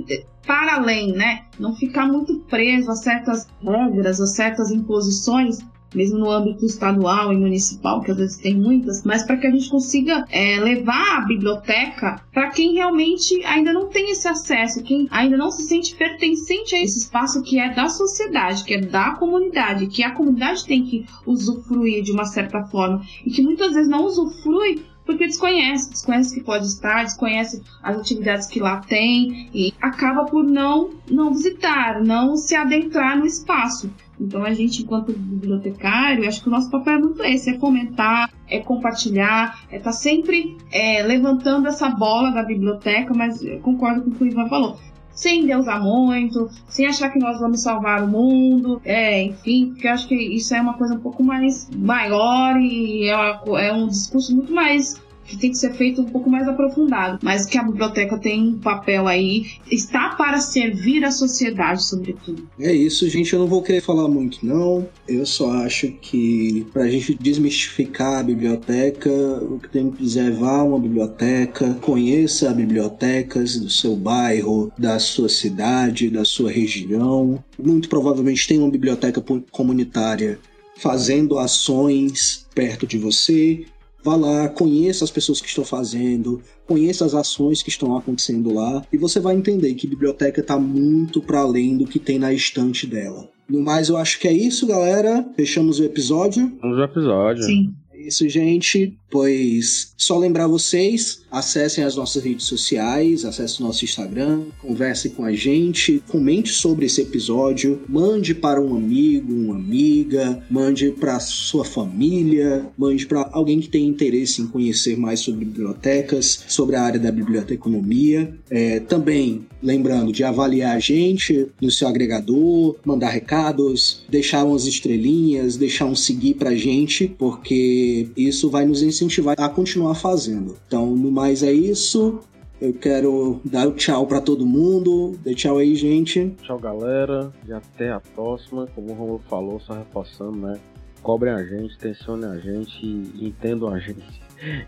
[0.10, 1.44] eh, para além, né?
[1.60, 5.60] Não ficar muito preso a certas regras, a certas imposições,
[5.96, 9.52] mesmo no âmbito estadual e municipal, que às vezes tem muitas, mas para que a
[9.52, 15.08] gente consiga é, levar a biblioteca para quem realmente ainda não tem esse acesso, quem
[15.12, 19.12] ainda não se sente pertencente a esse espaço que é da sociedade, que é da
[19.12, 23.90] comunidade, que a comunidade tem que usufruir de uma certa forma e que muitas vezes
[23.90, 29.74] não usufrui porque desconhece, desconhece que pode estar, desconhece as atividades que lá tem e
[29.82, 33.92] acaba por não não visitar, não se adentrar no espaço.
[34.20, 38.32] Então a gente, enquanto bibliotecário, acho que o nosso papel é muito esse, é fomentar,
[38.48, 44.12] é compartilhar, é estar tá sempre é, levantando essa bola da biblioteca, mas concordo com
[44.12, 44.80] o que o Ivan falou.
[45.24, 49.94] Sem deusar muito, sem achar que nós vamos salvar o mundo, é, enfim, porque eu
[49.94, 54.36] acho que isso é uma coisa um pouco mais maior e é, é um discurso
[54.36, 58.18] muito mais que tem que ser feito um pouco mais aprofundado, mas que a biblioteca
[58.18, 62.48] tem um papel aí, está para servir a sociedade, sobretudo.
[62.60, 63.34] É isso, gente.
[63.34, 64.88] Eu não vou querer falar muito, não.
[65.08, 70.32] Eu só acho que para a gente desmistificar a biblioteca, o que tem que dizer
[70.32, 77.44] é uma biblioteca, conheça bibliotecas do seu bairro, da sua cidade, da sua região.
[77.58, 80.40] Muito provavelmente tem uma biblioteca comunitária
[80.78, 83.66] fazendo ações perto de você.
[84.04, 88.86] Vá lá, conheça as pessoas que estão fazendo, conheça as ações que estão acontecendo lá
[88.92, 92.34] e você vai entender que a biblioteca está muito para além do que tem na
[92.34, 93.30] estante dela.
[93.50, 95.26] No mais, eu acho que é isso, galera.
[95.36, 96.50] Fechamos o episódio.
[96.50, 97.44] Fechamos o episódio.
[97.44, 97.74] Sim.
[98.06, 98.98] Isso, gente.
[99.10, 105.24] Pois só lembrar vocês, acessem as nossas redes sociais, acessem o nosso Instagram, conversem com
[105.24, 111.64] a gente, comente sobre esse episódio, mande para um amigo, uma amiga, mande para sua
[111.64, 117.00] família, mande para alguém que tem interesse em conhecer mais sobre bibliotecas, sobre a área
[117.00, 118.36] da biblioteconomia.
[118.50, 125.56] É, também lembrando de avaliar a gente no seu agregador, mandar recados, deixar umas estrelinhas,
[125.56, 130.58] deixar um seguir para a gente, porque isso vai nos incentivar a continuar fazendo.
[130.68, 132.20] Então, no mais é isso.
[132.62, 135.20] Eu quero dar o tchau para todo mundo.
[135.22, 136.34] Dê tchau aí, gente.
[136.44, 137.32] Tchau, galera.
[137.48, 138.68] E até a próxima.
[138.74, 140.60] Como o Romulo falou, só reforçando, né?
[141.02, 144.22] Cobrem a gente, tensionem a gente e entendam a gente.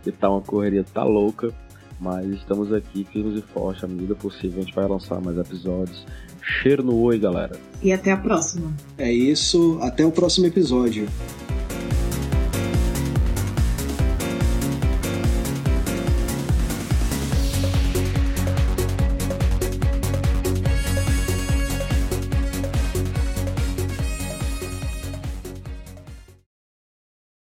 [0.03, 1.53] Que tá uma correria, tá louca.
[1.99, 3.83] Mas estamos aqui firmes e fortes.
[3.83, 6.05] À medida possível, a gente vai lançar mais episódios.
[6.41, 7.57] Cheiro no oi, galera.
[7.81, 8.73] E até a próxima.
[8.97, 9.79] É isso.
[9.81, 11.07] Até o próximo episódio.